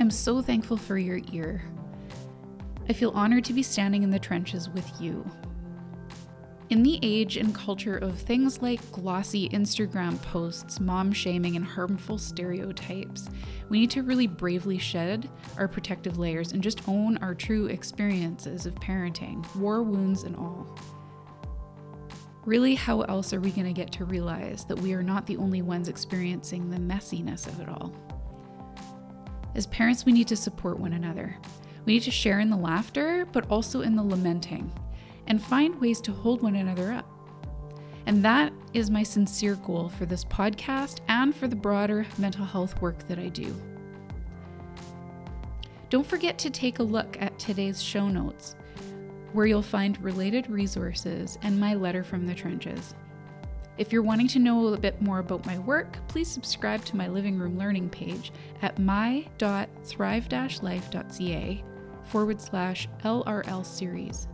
[0.00, 1.62] I'm so thankful for your ear.
[2.88, 5.28] I feel honored to be standing in the trenches with you.
[6.70, 12.18] In the age and culture of things like glossy Instagram posts, mom shaming, and harmful
[12.18, 13.30] stereotypes,
[13.70, 18.66] we need to really bravely shed our protective layers and just own our true experiences
[18.66, 20.78] of parenting, war wounds and all.
[22.44, 25.38] Really, how else are we going to get to realize that we are not the
[25.38, 27.94] only ones experiencing the messiness of it all?
[29.54, 31.34] As parents, we need to support one another.
[31.86, 34.70] We need to share in the laughter, but also in the lamenting,
[35.28, 37.08] and find ways to hold one another up.
[38.06, 42.80] And that is my sincere goal for this podcast and for the broader mental health
[42.80, 43.54] work that I do.
[45.90, 48.56] Don't forget to take a look at today's show notes,
[49.32, 52.94] where you'll find related resources and my letter from the trenches.
[53.76, 57.08] If you're wanting to know a bit more about my work, please subscribe to my
[57.08, 61.64] living room learning page at my.thrive-life.ca
[62.04, 64.28] forward slash LRL series.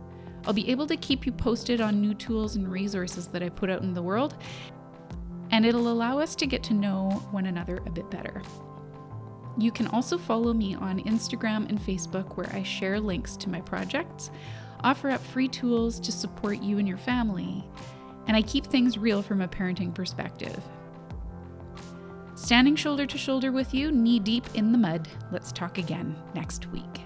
[0.45, 3.69] I'll be able to keep you posted on new tools and resources that I put
[3.69, 4.35] out in the world,
[5.51, 8.41] and it'll allow us to get to know one another a bit better.
[9.57, 13.61] You can also follow me on Instagram and Facebook, where I share links to my
[13.61, 14.29] projects,
[14.81, 17.63] offer up free tools to support you and your family,
[18.27, 20.61] and I keep things real from a parenting perspective.
[22.35, 26.67] Standing shoulder to shoulder with you, knee deep in the mud, let's talk again next
[26.71, 27.04] week.